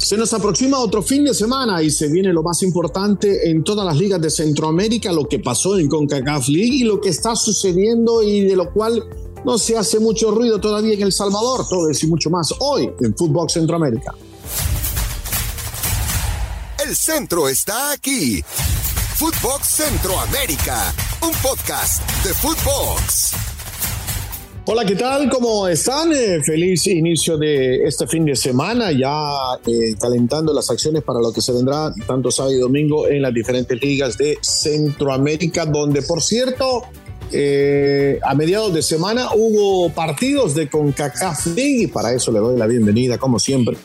Se 0.00 0.16
nos 0.16 0.32
aproxima 0.32 0.78
otro 0.78 1.02
fin 1.02 1.24
de 1.24 1.34
semana 1.34 1.82
y 1.82 1.90
se 1.90 2.08
viene 2.08 2.32
lo 2.32 2.42
más 2.42 2.62
importante 2.62 3.50
en 3.50 3.62
todas 3.62 3.84
las 3.84 3.96
ligas 3.96 4.20
de 4.20 4.30
Centroamérica, 4.30 5.12
lo 5.12 5.28
que 5.28 5.38
pasó 5.40 5.78
en 5.78 5.88
CONCACAF 5.88 6.48
League 6.48 6.74
y 6.76 6.84
lo 6.84 7.00
que 7.00 7.10
está 7.10 7.36
sucediendo 7.36 8.22
y 8.22 8.40
de 8.40 8.56
lo 8.56 8.72
cual 8.72 9.04
no 9.44 9.58
se 9.58 9.76
hace 9.76 10.00
mucho 10.00 10.30
ruido 10.30 10.58
todavía 10.58 10.94
en 10.94 11.02
El 11.02 11.12
Salvador. 11.12 11.68
Todo 11.68 11.90
eso 11.90 12.06
y 12.06 12.08
mucho 12.08 12.30
más 12.30 12.52
hoy 12.60 12.90
en 13.00 13.14
Fútbol 13.14 13.50
Centroamérica. 13.50 14.14
El 16.84 16.96
centro 16.96 17.46
está 17.46 17.92
aquí. 17.92 18.42
Footbox 19.16 19.66
Centroamérica, 19.66 20.94
un 21.20 21.32
podcast 21.42 22.02
de 22.24 22.32
Footbox. 22.32 23.49
Hola, 24.72 24.84
¿qué 24.84 24.94
tal? 24.94 25.28
¿Cómo 25.28 25.66
están? 25.66 26.12
Eh, 26.12 26.40
feliz 26.44 26.86
inicio 26.86 27.36
de 27.36 27.88
este 27.88 28.06
fin 28.06 28.24
de 28.24 28.36
semana, 28.36 28.92
ya 28.92 29.58
eh, 29.66 29.96
calentando 30.00 30.54
las 30.54 30.70
acciones 30.70 31.02
para 31.02 31.18
lo 31.18 31.32
que 31.32 31.40
se 31.40 31.52
vendrá 31.52 31.92
tanto 32.06 32.30
sábado 32.30 32.54
y 32.54 32.58
domingo 32.60 33.08
en 33.08 33.22
las 33.22 33.34
diferentes 33.34 33.82
ligas 33.82 34.16
de 34.16 34.38
Centroamérica, 34.40 35.66
donde 35.66 36.02
por 36.02 36.22
cierto, 36.22 36.84
eh, 37.32 38.20
a 38.22 38.32
mediados 38.36 38.72
de 38.72 38.82
semana 38.82 39.30
hubo 39.34 39.90
partidos 39.90 40.54
de 40.54 40.70
CONCACAF 40.70 41.46
League 41.46 41.82
y 41.82 41.86
para 41.88 42.12
eso 42.12 42.30
le 42.30 42.38
doy 42.38 42.56
la 42.56 42.68
bienvenida, 42.68 43.18
como 43.18 43.40
siempre, 43.40 43.76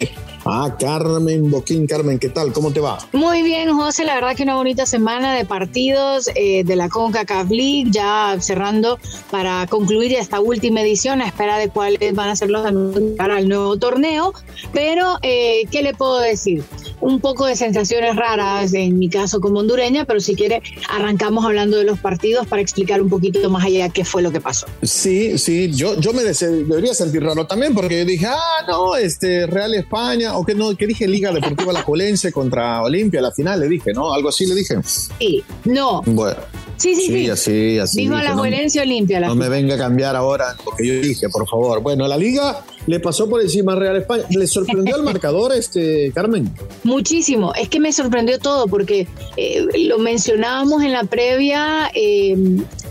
Ah, 0.48 0.76
Carmen 0.80 1.50
Boquín. 1.50 1.88
Carmen, 1.88 2.20
¿qué 2.20 2.30
tal? 2.30 2.54
¿Cómo 2.54 2.72
te 2.72 2.80
va? 2.80 3.00
Muy 3.14 3.42
bien, 3.42 3.76
José. 3.76 4.06
La 4.06 4.14
verdad 4.14 4.36
que 4.36 4.44
una 4.44 4.56
bonita 4.56 4.86
semana 4.86 5.34
de 5.34 5.44
partidos 5.44 6.30
eh, 6.36 6.64
de 6.64 6.76
la 6.76 6.88
CONCACAF 6.88 7.50
League, 7.50 7.86
ya 7.90 8.38
cerrando 8.40 9.00
para 9.32 9.66
concluir 9.66 10.14
esta 10.14 10.40
última 10.40 10.82
edición 10.82 11.24
a 11.24 11.26
espera 11.26 11.58
de 11.58 11.70
cuáles 11.70 12.14
van 12.14 12.30
a 12.30 12.36
ser 12.36 12.52
los 12.52 12.64
anuncios 12.64 13.16
para 13.18 13.40
el 13.40 13.50
nuevo 13.50 13.78
torneo. 13.78 14.34
Pero, 14.72 15.18
eh, 15.24 15.64
¿qué 15.72 15.82
le 15.82 15.96
puedo 15.96 16.20
decir? 16.20 16.64
Un 17.02 17.20
poco 17.20 17.48
de 17.48 17.56
sensaciones 17.56 18.16
raras 18.16 18.74
en 18.76 19.00
mi 19.00 19.10
caso 19.10 19.40
como 19.40 19.60
hondureña, 19.60 20.06
pero 20.06 20.20
si 20.20 20.36
quiere, 20.36 20.62
arrancamos 20.90 21.44
hablando 21.44 21.78
de 21.78 21.86
los 21.86 21.98
partidos 22.00 22.46
para 22.46 22.62
explicar 22.62 23.02
un 23.02 23.10
poquito 23.10 23.50
más 23.50 23.66
allá 23.66 23.90
qué 23.90 24.06
fue 24.06 24.22
lo 24.22 24.32
que 24.32 24.42
pasó. 24.42 24.68
Sí, 24.84 25.40
sí, 25.40 25.72
yo, 25.72 26.00
yo 26.00 26.14
me 26.14 26.22
debería 26.24 26.94
sentir 26.94 27.24
raro 27.24 27.48
también 27.48 27.74
porque 27.74 28.00
yo 28.00 28.06
dije, 28.06 28.28
ah, 28.28 28.64
no, 28.68 28.96
este 28.96 29.48
Real 29.48 29.74
España 29.74 30.35
o 30.38 30.46
que 30.46 30.56
no, 30.56 30.76
que 30.76 30.88
dije 30.88 31.08
Liga 31.08 31.32
Deportiva 31.32 31.74
La 31.74 31.82
Juelense 31.82 32.32
contra 32.32 32.82
Olimpia, 32.82 33.22
la 33.22 33.32
final 33.32 33.60
le 33.60 33.68
dije, 33.68 33.94
¿no? 33.94 34.14
Algo 34.14 34.30
así 34.30 34.46
le 34.46 34.56
dije. 34.56 34.76
Sí, 34.84 35.44
no. 35.66 36.02
Bueno. 36.06 36.38
Sí, 36.78 36.94
sí, 36.94 37.08
sí. 37.08 37.30
así, 37.30 37.80
así. 37.80 38.02
Dijo 38.02 38.16
la 38.16 38.36
Juelense 38.36 38.82
Olimpia. 38.82 39.22
no 39.22 39.36
me 39.36 39.48
venga 39.48 39.76
a 39.76 39.78
cambiar 39.78 40.16
ahora 40.16 40.56
lo 40.66 40.76
que 40.76 40.88
yo 40.88 40.94
dije, 40.96 41.30
por 41.30 41.48
favor. 41.48 41.82
Bueno, 41.82 42.08
la 42.08 42.18
Liga 42.18 42.64
le 42.88 43.00
pasó 43.00 43.30
por 43.30 43.42
encima 43.42 43.74
a 43.74 43.76
Real 43.76 43.98
España. 43.98 44.24
¿Le 44.30 44.48
sorprendió 44.48 44.96
el 44.96 45.04
marcador, 45.12 45.54
este, 45.54 46.12
Carmen? 46.14 46.52
Muchísimo. 46.84 47.54
Es 47.54 47.70
que 47.70 47.80
me 47.80 47.92
sorprendió 47.92 48.40
todo 48.40 48.68
porque 48.68 49.08
eh, 49.38 49.66
lo 49.86 49.98
mencionábamos 50.00 50.84
en 50.84 50.92
la 50.92 51.04
previa 51.04 51.90
eh, 51.94 52.36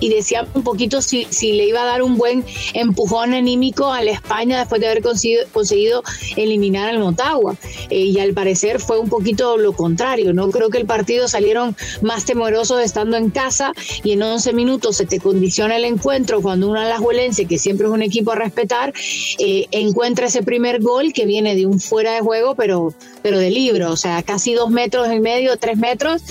y 0.00 0.08
decía 0.08 0.46
un 0.54 0.62
poquito 0.62 1.00
si, 1.00 1.26
si 1.30 1.52
le 1.52 1.66
iba 1.66 1.82
a 1.82 1.86
dar 1.86 2.02
un 2.02 2.16
buen 2.16 2.44
empujón 2.74 3.34
anímico 3.34 3.92
a 3.92 4.02
la 4.02 4.10
España 4.10 4.58
después 4.58 4.80
de 4.80 4.88
haber 4.88 5.02
conseguido, 5.02 5.44
conseguido 5.52 6.02
eliminar 6.36 6.88
al 6.88 6.98
Motagua. 6.98 7.56
Eh, 7.90 8.00
y 8.00 8.18
al 8.18 8.34
parecer 8.34 8.80
fue 8.80 8.98
un 8.98 9.08
poquito 9.08 9.56
lo 9.56 9.72
contrario. 9.72 10.32
No 10.32 10.50
creo 10.50 10.70
que 10.70 10.78
el 10.78 10.86
partido 10.86 11.28
salieron 11.28 11.76
más 12.02 12.24
temerosos 12.24 12.80
estando 12.80 13.16
en 13.16 13.30
casa 13.30 13.72
y 14.02 14.12
en 14.12 14.22
11 14.22 14.52
minutos 14.52 14.96
se 14.96 15.06
te 15.06 15.20
condiciona 15.20 15.76
el 15.76 15.84
encuentro 15.84 16.42
cuando 16.42 16.68
uno 16.68 16.80
Alajuelense, 16.80 17.46
que 17.46 17.58
siempre 17.58 17.86
es 17.86 17.92
un 17.92 18.02
equipo 18.02 18.32
a 18.32 18.34
respetar, 18.34 18.92
eh, 19.38 19.66
encuentra 19.84 20.26
ese 20.26 20.42
primer 20.42 20.82
gol 20.82 21.12
que 21.12 21.26
viene 21.26 21.54
de 21.54 21.66
un 21.66 21.80
fuera 21.80 22.12
de 22.12 22.20
juego, 22.20 22.54
pero, 22.54 22.94
pero 23.22 23.38
de 23.38 23.50
libro, 23.50 23.90
o 23.92 23.96
sea, 23.96 24.22
casi 24.22 24.54
dos 24.54 24.70
metros 24.70 25.12
y 25.12 25.20
medio, 25.20 25.56
tres 25.56 25.76
metros, 25.78 26.22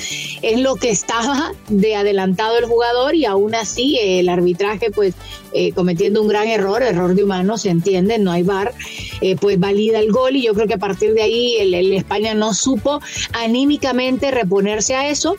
es 0.42 0.60
lo 0.60 0.76
que 0.76 0.90
estaba 0.90 1.54
de 1.70 1.96
adelantado 1.96 2.58
el 2.58 2.66
jugador 2.66 3.16
y 3.16 3.26
aún 3.26 3.56
así 3.56 3.98
eh, 3.98 4.20
el 4.20 4.30
arbitraje, 4.30 4.92
pues 4.92 5.14
eh, 5.54 5.72
cometiendo 5.72 6.22
un 6.22 6.28
gran 6.28 6.48
error, 6.48 6.82
error 6.84 7.16
de 7.16 7.24
humano, 7.24 7.58
se 7.58 7.70
entiende, 7.70 8.18
no 8.20 8.32
hay 8.32 8.44
bar, 8.44 8.74
pues 9.40 9.58
valida 9.58 10.00
el 10.00 10.12
gol 10.12 10.36
y 10.36 10.44
yo 10.44 10.54
creo 10.54 10.68
que 10.68 10.74
a 10.74 10.80
partir 10.80 11.14
de 11.14 11.22
ahí 11.22 11.56
el 11.60 11.74
España 11.94 12.34
no 12.34 12.54
supo 12.54 13.02
anímicamente 13.32 14.32
reponerse 14.32 14.96
a 14.96 15.10
eso 15.10 15.38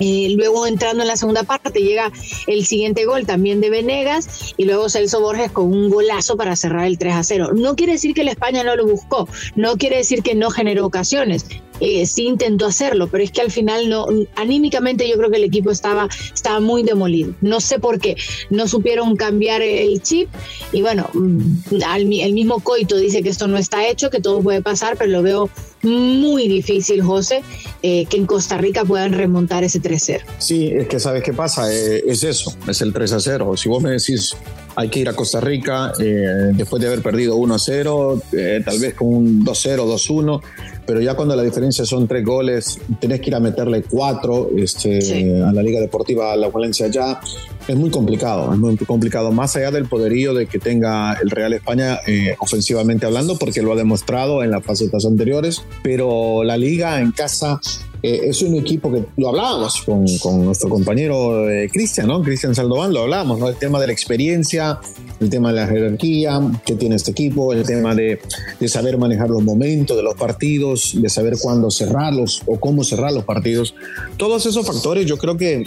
eh, 0.00 0.28
luego 0.36 0.66
entrando 0.66 1.02
en 1.02 1.08
la 1.08 1.16
segunda 1.16 1.42
parte 1.42 1.80
llega 1.80 2.12
el 2.46 2.66
siguiente 2.66 3.04
gol 3.04 3.26
también 3.26 3.60
de 3.60 3.70
Venegas 3.70 4.54
y 4.56 4.64
luego 4.64 4.88
Celso 4.88 5.20
Borges 5.20 5.50
con 5.50 5.72
un 5.72 5.90
golazo 5.90 6.36
para 6.36 6.56
cerrar 6.56 6.86
el 6.86 6.98
3 6.98 7.14
a 7.14 7.22
0. 7.22 7.50
No 7.54 7.76
quiere 7.76 7.92
decir 7.92 8.14
que 8.14 8.24
la 8.24 8.32
España 8.32 8.64
no 8.64 8.76
lo 8.76 8.86
buscó, 8.86 9.28
no 9.54 9.76
quiere 9.76 9.98
decir 9.98 10.22
que 10.22 10.34
no 10.34 10.50
generó 10.50 10.86
ocasiones, 10.86 11.46
eh, 11.80 12.06
sí 12.06 12.24
intentó 12.24 12.66
hacerlo, 12.66 13.08
pero 13.08 13.22
es 13.22 13.30
que 13.30 13.40
al 13.40 13.50
final 13.50 13.88
no, 13.88 14.06
anímicamente 14.34 15.08
yo 15.08 15.16
creo 15.16 15.30
que 15.30 15.36
el 15.36 15.44
equipo 15.44 15.70
estaba, 15.70 16.08
estaba 16.34 16.60
muy 16.60 16.82
demolido. 16.82 17.34
No 17.40 17.60
sé 17.60 17.78
por 17.78 17.98
qué, 17.98 18.16
no 18.50 18.68
supieron 18.68 19.16
cambiar 19.16 19.62
el 19.62 20.02
chip 20.02 20.28
y 20.72 20.82
bueno, 20.82 21.08
mm, 21.12 21.80
el 21.80 22.32
mismo 22.32 22.60
Coito 22.60 22.96
dice 22.96 23.22
que 23.22 23.28
esto 23.28 23.48
no 23.48 23.58
está 23.58 23.86
hecho, 23.86 24.10
que 24.10 24.20
todo 24.20 24.40
puede 24.40 24.62
pasar, 24.62 24.96
pero 24.96 25.10
lo 25.10 25.22
veo 25.22 25.50
muy 25.82 26.48
difícil, 26.48 27.02
José, 27.02 27.42
eh, 27.82 28.06
que 28.06 28.16
en 28.16 28.26
Costa 28.26 28.58
Rica 28.58 28.84
puedan 28.84 29.12
remontar 29.12 29.64
ese 29.64 29.80
3-0. 29.80 30.22
Sí, 30.38 30.68
es 30.68 30.88
que 30.88 30.98
sabes 30.98 31.22
qué 31.22 31.32
pasa, 31.32 31.72
eh, 31.72 32.02
es 32.06 32.24
eso, 32.24 32.54
es 32.66 32.80
el 32.80 32.92
3-0. 32.92 33.56
Si 33.56 33.68
vos 33.68 33.82
me 33.82 33.90
decís 33.90 34.36
hay 34.76 34.88
que 34.90 35.00
ir 35.00 35.08
a 35.08 35.14
Costa 35.14 35.40
Rica 35.40 35.92
eh, 35.98 36.52
después 36.52 36.80
de 36.80 36.88
haber 36.88 37.02
perdido 37.02 37.36
1-0, 37.36 38.22
eh, 38.32 38.62
tal 38.64 38.78
vez 38.78 38.94
con 38.94 39.08
un 39.08 39.44
2-0, 39.44 39.86
2-1, 39.86 40.42
pero 40.86 41.00
ya 41.00 41.14
cuando 41.14 41.34
la 41.34 41.42
diferencia 41.42 41.84
son 41.84 42.06
tres 42.06 42.24
goles, 42.24 42.78
tenés 43.00 43.20
que 43.20 43.30
ir 43.30 43.34
a 43.34 43.40
meterle 43.40 43.82
cuatro 43.82 44.50
este, 44.56 45.42
a 45.42 45.50
la 45.52 45.62
Liga 45.62 45.80
Deportiva 45.80 46.36
La 46.36 46.48
Valencia 46.48 46.86
ya. 46.88 47.20
Es 47.66 47.74
muy 47.74 47.90
complicado, 47.90 48.52
es 48.52 48.58
muy 48.58 48.76
complicado, 48.76 49.32
más 49.32 49.56
allá 49.56 49.72
del 49.72 49.88
poderío 49.88 50.34
de 50.34 50.46
que 50.46 50.60
tenga 50.60 51.14
el 51.14 51.30
Real 51.30 51.52
España 51.52 51.98
eh, 52.06 52.36
ofensivamente 52.38 53.06
hablando, 53.06 53.36
porque 53.38 53.62
lo 53.62 53.72
ha 53.72 53.76
demostrado 53.76 54.44
en 54.44 54.52
las 54.52 54.62
facetas 54.62 55.04
anteriores, 55.04 55.62
pero 55.82 56.44
la 56.44 56.56
liga 56.56 57.00
en 57.00 57.10
casa 57.10 57.60
eh, 58.02 58.20
es 58.24 58.42
un 58.42 58.54
equipo 58.54 58.92
que 58.92 59.04
lo 59.16 59.28
hablábamos 59.28 59.82
con, 59.82 60.04
con 60.18 60.44
nuestro 60.44 60.68
compañero 60.68 61.48
eh, 61.48 61.68
Cristian, 61.72 62.08
¿no? 62.08 62.22
Cristian 62.22 62.54
Saldovan, 62.54 62.92
lo 62.92 63.02
hablábamos, 63.02 63.38
¿no? 63.38 63.48
El 63.48 63.56
tema 63.56 63.80
de 63.80 63.86
la 63.86 63.92
experiencia, 63.92 64.78
el 65.20 65.30
tema 65.30 65.48
de 65.52 65.60
la 65.60 65.66
jerarquía 65.66 66.40
que 66.64 66.74
tiene 66.74 66.96
este 66.96 67.12
equipo, 67.12 67.52
el 67.52 67.64
tema 67.64 67.94
de, 67.94 68.20
de 68.60 68.68
saber 68.68 68.98
manejar 68.98 69.30
los 69.30 69.42
momentos 69.42 69.96
de 69.96 70.02
los 70.02 70.14
partidos, 70.14 71.00
de 71.00 71.08
saber 71.08 71.36
cuándo 71.40 71.70
cerrarlos 71.70 72.42
o 72.46 72.60
cómo 72.60 72.84
cerrar 72.84 73.12
los 73.12 73.24
partidos. 73.24 73.74
Todos 74.16 74.44
esos 74.46 74.66
factores 74.66 75.06
yo 75.06 75.16
creo 75.16 75.36
que 75.36 75.64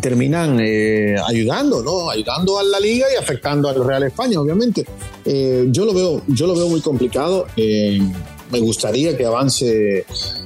terminan 0.00 0.58
eh, 0.60 1.16
ayudando, 1.26 1.82
¿no? 1.82 2.10
Ayudando 2.10 2.58
a 2.58 2.62
la 2.62 2.78
liga 2.78 3.06
y 3.12 3.16
afectando 3.16 3.68
al 3.68 3.82
Real 3.82 4.02
España, 4.02 4.40
obviamente. 4.40 4.84
yo, 5.24 5.84
lo 5.84 5.94
veo, 5.94 6.22
yo 6.26 6.46
lo 6.46 6.54
veo 6.54 6.68
muy 6.68 6.80
complicado 6.80 7.46
me 8.50 8.60
gustaría 8.60 9.16
que 9.16 9.24
avance 9.24 10.04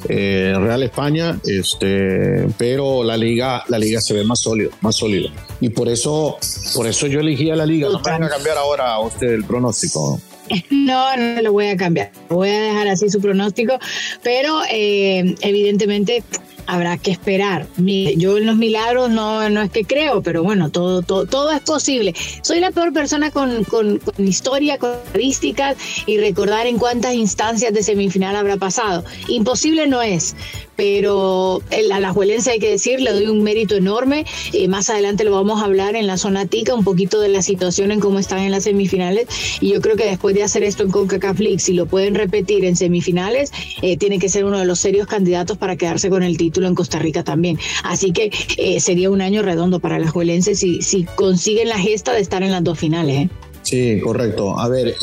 eh, 0.08 0.54
Real 0.56 0.82
España, 0.82 1.38
este, 1.44 2.46
pero 2.56 3.04
la 3.04 3.16
liga, 3.16 3.64
la 3.68 3.78
liga 3.78 4.00
se 4.00 4.14
ve 4.14 4.24
más 4.24 4.40
sólido, 4.40 4.70
más 4.80 4.96
sólida. 4.96 5.30
Y 5.60 5.70
por 5.70 5.88
eso, 5.88 6.38
por 6.74 6.86
eso 6.86 7.06
yo 7.06 7.20
elegí 7.20 7.50
a 7.50 7.56
la 7.56 7.66
liga. 7.66 7.88
No 7.88 8.00
me 8.00 8.10
van 8.10 8.24
a 8.24 8.28
cambiar 8.28 8.58
ahora 8.58 8.94
a 8.94 9.00
usted 9.00 9.28
el 9.28 9.44
pronóstico. 9.44 10.20
No, 10.70 11.16
no 11.16 11.42
lo 11.42 11.52
voy 11.52 11.68
a 11.68 11.76
cambiar. 11.76 12.10
Voy 12.28 12.48
a 12.48 12.60
dejar 12.60 12.88
así 12.88 13.08
su 13.08 13.20
pronóstico, 13.20 13.78
pero 14.24 14.62
eh, 14.68 15.36
evidentemente 15.42 16.24
habrá 16.70 16.98
que 16.98 17.10
esperar. 17.10 17.66
Yo 17.76 18.38
en 18.38 18.46
los 18.46 18.56
milagros 18.56 19.10
no, 19.10 19.48
no 19.50 19.62
es 19.62 19.70
que 19.70 19.84
creo, 19.84 20.22
pero 20.22 20.42
bueno, 20.42 20.70
todo, 20.70 21.02
todo, 21.02 21.26
todo 21.26 21.50
es 21.50 21.60
posible. 21.60 22.14
Soy 22.42 22.60
la 22.60 22.70
peor 22.70 22.92
persona 22.92 23.30
con, 23.30 23.64
con, 23.64 24.00
historia, 24.18 24.78
con 24.78 24.92
estadísticas 24.92 25.76
y 26.06 26.18
recordar 26.18 26.66
en 26.66 26.78
cuántas 26.78 27.14
instancias 27.14 27.72
de 27.72 27.82
semifinal 27.82 28.36
habrá 28.36 28.56
pasado. 28.56 29.04
Imposible 29.28 29.88
no 29.88 30.00
es, 30.00 30.36
pero 30.80 31.60
el 31.70 31.92
Alajuelense 31.92 32.52
hay 32.52 32.58
que 32.58 32.70
decir, 32.70 33.02
le 33.02 33.12
doy 33.12 33.26
un 33.26 33.42
mérito 33.42 33.76
enorme. 33.76 34.24
Eh, 34.54 34.66
más 34.66 34.88
adelante 34.88 35.24
lo 35.24 35.30
vamos 35.30 35.60
a 35.60 35.66
hablar 35.66 35.94
en 35.94 36.06
la 36.06 36.16
zona 36.16 36.46
tica, 36.46 36.74
un 36.74 36.84
poquito 36.84 37.20
de 37.20 37.28
la 37.28 37.42
situación 37.42 37.90
en 37.90 38.00
cómo 38.00 38.18
están 38.18 38.38
en 38.38 38.50
las 38.50 38.64
semifinales. 38.64 39.26
Y 39.60 39.74
yo 39.74 39.82
creo 39.82 39.96
que 39.96 40.06
después 40.06 40.34
de 40.34 40.42
hacer 40.42 40.62
esto 40.62 40.82
en 40.82 40.90
CONCACAF 40.90 41.38
League, 41.38 41.58
si 41.58 41.74
lo 41.74 41.84
pueden 41.84 42.14
repetir 42.14 42.64
en 42.64 42.76
semifinales, 42.76 43.52
eh, 43.82 43.98
tiene 43.98 44.18
que 44.18 44.30
ser 44.30 44.46
uno 44.46 44.58
de 44.58 44.64
los 44.64 44.80
serios 44.80 45.06
candidatos 45.06 45.58
para 45.58 45.76
quedarse 45.76 46.08
con 46.08 46.22
el 46.22 46.38
título 46.38 46.66
en 46.66 46.74
Costa 46.74 46.98
Rica 46.98 47.24
también. 47.24 47.58
Así 47.84 48.12
que 48.12 48.30
eh, 48.56 48.80
sería 48.80 49.10
un 49.10 49.20
año 49.20 49.42
redondo 49.42 49.80
para 49.80 49.96
Alajuelense 49.96 50.54
si, 50.54 50.80
si 50.80 51.04
consiguen 51.04 51.68
la 51.68 51.78
gesta 51.78 52.14
de 52.14 52.20
estar 52.20 52.42
en 52.42 52.52
las 52.52 52.64
dos 52.64 52.78
finales. 52.78 53.28
Sí, 53.64 54.00
correcto. 54.00 54.58
A 54.58 54.66
ver, 54.68 54.94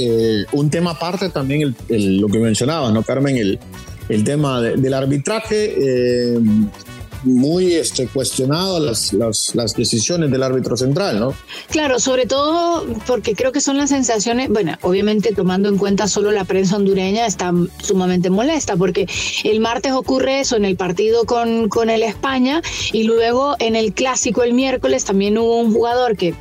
un 0.54 0.72
tema 0.72 0.92
aparte 0.92 1.30
también, 1.30 1.76
lo 1.88 2.28
que 2.30 2.40
mencionaba, 2.40 2.92
¿no, 2.92 3.04
Carmen? 3.04 3.38
El, 3.38 3.60
el 4.10 4.24
tema 4.24 4.62
del 4.62 4.94
arbitraje. 4.94 5.76
Eh, 5.78 6.40
muy 7.24 7.74
este, 7.74 8.08
cuestionado 8.08 8.80
las, 8.80 9.14
las, 9.14 9.54
las, 9.56 9.74
decisiones 9.74 10.32
del 10.32 10.44
árbitro 10.44 10.78
central, 10.78 11.20
¿no? 11.20 11.34
Claro, 11.70 12.00
sobre 12.00 12.26
todo 12.26 12.86
porque 13.06 13.36
creo 13.36 13.52
que 13.52 13.62
son 13.62 13.78
las 13.78 13.90
sensaciones, 13.90 14.50
bueno, 14.50 14.78
obviamente 14.82 15.34
tomando 15.34 15.70
en 15.70 15.78
cuenta 15.78 16.08
solo 16.08 16.32
la 16.32 16.46
prensa 16.46 16.76
hondureña 16.76 17.26
está 17.26 17.52
sumamente 17.82 18.30
molesta 18.30 18.76
porque 18.76 19.08
el 19.44 19.60
martes 19.60 19.94
ocurre 19.94 20.40
eso 20.42 20.56
en 20.56 20.66
el 20.66 20.76
partido 20.76 21.26
con, 21.26 21.70
con 21.70 21.90
el 21.90 22.04
España 22.04 22.62
y 22.92 23.04
luego 23.04 23.56
en 23.60 23.76
el 23.76 23.94
clásico 23.94 24.44
el 24.44 24.54
miércoles 24.54 25.04
también 25.04 25.38
hubo 25.38 25.60
un 25.60 25.74
jugador 25.74 26.16
que 26.16 26.34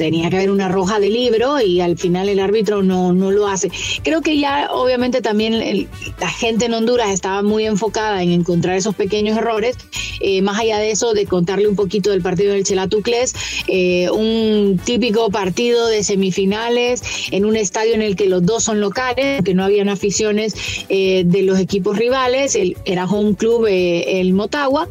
tenía 0.00 0.30
que 0.30 0.36
haber 0.36 0.50
una 0.50 0.66
roja 0.68 0.98
de 0.98 1.10
libro 1.10 1.60
y 1.60 1.82
al 1.82 1.98
final 1.98 2.30
el 2.30 2.40
árbitro 2.40 2.82
no, 2.82 3.12
no 3.12 3.30
lo 3.30 3.46
hace. 3.46 3.70
Creo 4.02 4.22
que 4.22 4.38
ya 4.38 4.70
obviamente 4.72 5.20
también 5.20 5.88
la 6.18 6.28
gente 6.30 6.64
en 6.64 6.72
Honduras 6.72 7.10
estaba 7.10 7.42
muy 7.42 7.66
enfocada 7.66 8.22
en 8.22 8.32
encontrar 8.32 8.76
esos 8.76 8.94
pequeños 8.94 9.36
errores, 9.36 9.76
eh, 10.20 10.40
más 10.40 10.58
allá 10.58 10.78
de 10.78 10.90
eso, 10.90 11.12
de 11.12 11.26
contarle 11.26 11.68
un 11.68 11.76
poquito 11.76 12.12
del 12.12 12.22
partido 12.22 12.54
del 12.54 12.64
Chelatucles, 12.64 13.34
eh, 13.68 14.08
un 14.08 14.80
típico 14.82 15.28
partido 15.28 15.86
de 15.88 16.02
semifinales 16.02 17.02
en 17.30 17.44
un 17.44 17.56
estadio 17.56 17.92
en 17.92 18.00
el 18.00 18.16
que 18.16 18.24
los 18.24 18.42
dos 18.46 18.64
son 18.64 18.80
locales, 18.80 19.42
que 19.44 19.52
no 19.52 19.64
habían 19.64 19.90
aficiones 19.90 20.54
eh, 20.88 21.24
de 21.26 21.42
los 21.42 21.58
equipos 21.58 21.98
rivales, 21.98 22.54
el, 22.54 22.74
era 22.86 23.04
home 23.04 23.34
club 23.34 23.66
el 23.68 24.32
Motagua 24.32 24.88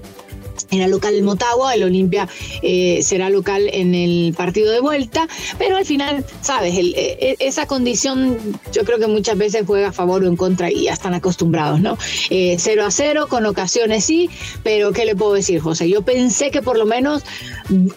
era 0.72 0.88
local 0.88 1.14
el 1.14 1.24
Motagua, 1.24 1.76
el 1.76 1.84
Olimpia 1.84 2.28
eh, 2.62 3.02
será 3.04 3.30
local 3.30 3.70
en 3.72 3.96
el 3.96 4.34
partido 4.36 4.72
de 4.72 4.80
vuelta, 4.80 5.28
pero 5.58 5.78
al 5.78 5.86
final, 5.86 6.26
sabes, 6.42 6.78
el, 6.78 6.94
e, 6.96 7.18
e, 7.20 7.36
esa 7.40 7.66
condición 7.66 8.38
yo 8.72 8.84
creo 8.84 9.00
que 9.00 9.08
muchas 9.08 9.38
veces 9.38 9.64
juega 9.66 9.90
a 9.90 9.92
favor 9.92 10.24
o 10.24 10.28
en 10.28 10.36
contra 10.36 10.72
y 10.72 10.84
ya 10.84 10.94
están 10.94 11.14
acostumbrados, 11.14 11.80
¿no? 11.80 11.98
Eh, 12.30 12.58
0 12.60 12.86
a 12.86 12.92
0, 12.92 13.28
con 13.30 13.46
ocasiones 13.46 14.06
sí, 14.06 14.30
pero 14.64 14.92
¿qué 14.92 15.06
le 15.06 15.16
puedo 15.16 15.34
decir, 15.34 15.60
José? 15.60 15.90
Yo 15.90 16.02
pensé 16.02 16.52
que 16.52 16.62
por 16.62 16.78
lo 16.78 16.86
menos 16.86 17.24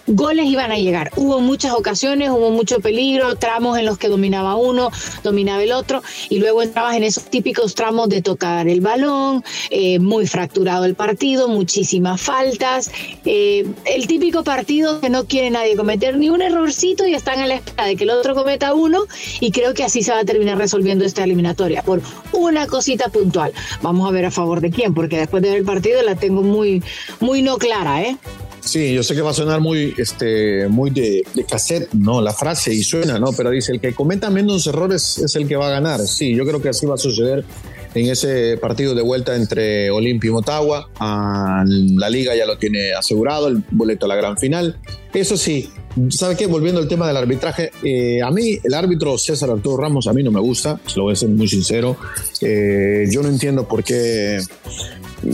goles 0.06 0.46
iban 0.46 0.70
a 0.70 0.76
llegar. 0.76 1.10
Hubo 1.16 1.40
muchas 1.40 1.72
ocasiones, 1.72 2.30
hubo 2.30 2.50
mucho 2.50 2.80
peligro, 2.80 3.36
tramos 3.36 3.78
en 3.78 3.86
los 3.86 3.98
que 3.98 4.08
dominaba 4.08 4.56
uno, 4.56 4.90
dominaba 5.22 5.62
el 5.62 5.72
otro, 5.72 6.02
y 6.28 6.38
luego 6.38 6.62
entrabas 6.62 6.96
en 6.96 7.04
esos 7.04 7.24
típicos 7.24 7.74
tramos 7.74 8.08
de 8.08 8.22
tocar 8.22 8.68
el 8.68 8.80
balón, 8.80 9.44
eh, 9.70 9.98
muy 9.98 10.26
fracturado 10.26 10.84
el 10.84 10.94
partido, 10.94 11.48
muchísimas 11.48 12.20
eh, 13.24 13.66
el 13.84 14.06
típico 14.06 14.44
partido 14.44 15.00
que 15.00 15.10
no 15.10 15.26
quiere 15.26 15.50
nadie 15.50 15.76
cometer 15.76 16.16
ni 16.16 16.28
un 16.30 16.42
errorcito 16.42 17.06
y 17.06 17.14
están 17.14 17.40
a 17.40 17.46
la 17.46 17.54
espera 17.54 17.86
de 17.86 17.96
que 17.96 18.04
el 18.04 18.10
otro 18.10 18.34
cometa 18.34 18.74
uno 18.74 19.04
y 19.40 19.50
creo 19.50 19.74
que 19.74 19.84
así 19.84 20.02
se 20.02 20.12
va 20.12 20.20
a 20.20 20.24
terminar 20.24 20.58
resolviendo 20.58 21.04
esta 21.04 21.24
eliminatoria 21.24 21.82
por 21.82 22.00
una 22.32 22.66
cosita 22.66 23.08
puntual. 23.08 23.52
Vamos 23.82 24.08
a 24.08 24.12
ver 24.12 24.26
a 24.26 24.30
favor 24.30 24.60
de 24.60 24.70
quién, 24.70 24.94
porque 24.94 25.18
después 25.18 25.42
de 25.42 25.50
ver 25.50 25.58
el 25.58 25.64
partido 25.64 26.02
la 26.02 26.14
tengo 26.14 26.42
muy, 26.42 26.82
muy 27.20 27.42
no 27.42 27.58
clara, 27.58 28.02
¿eh? 28.02 28.16
Sí, 28.60 28.94
yo 28.94 29.02
sé 29.02 29.14
que 29.14 29.22
va 29.22 29.30
a 29.30 29.34
sonar 29.34 29.60
muy, 29.60 29.92
este, 29.98 30.68
muy 30.68 30.90
de, 30.90 31.24
de, 31.34 31.44
cassette, 31.44 31.92
¿no? 31.94 32.20
La 32.20 32.32
frase 32.32 32.72
y 32.72 32.84
suena, 32.84 33.18
¿no? 33.18 33.32
Pero 33.32 33.50
dice, 33.50 33.72
el 33.72 33.80
que 33.80 33.92
cometa 33.92 34.30
menos 34.30 34.66
errores 34.68 35.18
es 35.18 35.34
el 35.34 35.48
que 35.48 35.56
va 35.56 35.66
a 35.66 35.70
ganar. 35.70 36.00
Sí, 36.00 36.34
yo 36.34 36.46
creo 36.46 36.62
que 36.62 36.68
así 36.68 36.86
va 36.86 36.94
a 36.94 36.98
suceder 36.98 37.44
en 37.94 38.08
ese 38.08 38.56
partido 38.56 38.94
de 38.94 39.02
vuelta 39.02 39.36
entre 39.36 39.90
Olimpia 39.90 40.28
y 40.28 40.32
Motagua. 40.32 40.88
La 40.98 42.10
liga 42.10 42.34
ya 42.34 42.46
lo 42.46 42.58
tiene 42.58 42.92
asegurado, 42.92 43.48
el 43.48 43.62
boleto 43.70 44.06
a 44.06 44.08
la 44.08 44.16
gran 44.16 44.36
final. 44.36 44.78
Eso 45.12 45.36
sí, 45.36 45.70
¿sabe 46.08 46.36
qué? 46.36 46.46
Volviendo 46.46 46.80
al 46.80 46.88
tema 46.88 47.06
del 47.06 47.16
arbitraje, 47.16 47.70
eh, 47.82 48.22
a 48.22 48.30
mí 48.30 48.58
el 48.62 48.74
árbitro 48.74 49.18
César 49.18 49.50
Arturo 49.50 49.76
Ramos 49.76 50.06
a 50.06 50.12
mí 50.12 50.22
no 50.22 50.30
me 50.30 50.40
gusta, 50.40 50.80
lo 50.96 51.04
voy 51.04 51.12
a 51.12 51.16
ser 51.16 51.28
muy 51.28 51.48
sincero. 51.48 51.96
Eh, 52.40 53.06
yo 53.10 53.22
no 53.22 53.28
entiendo 53.28 53.68
por 53.68 53.84
qué 53.84 54.40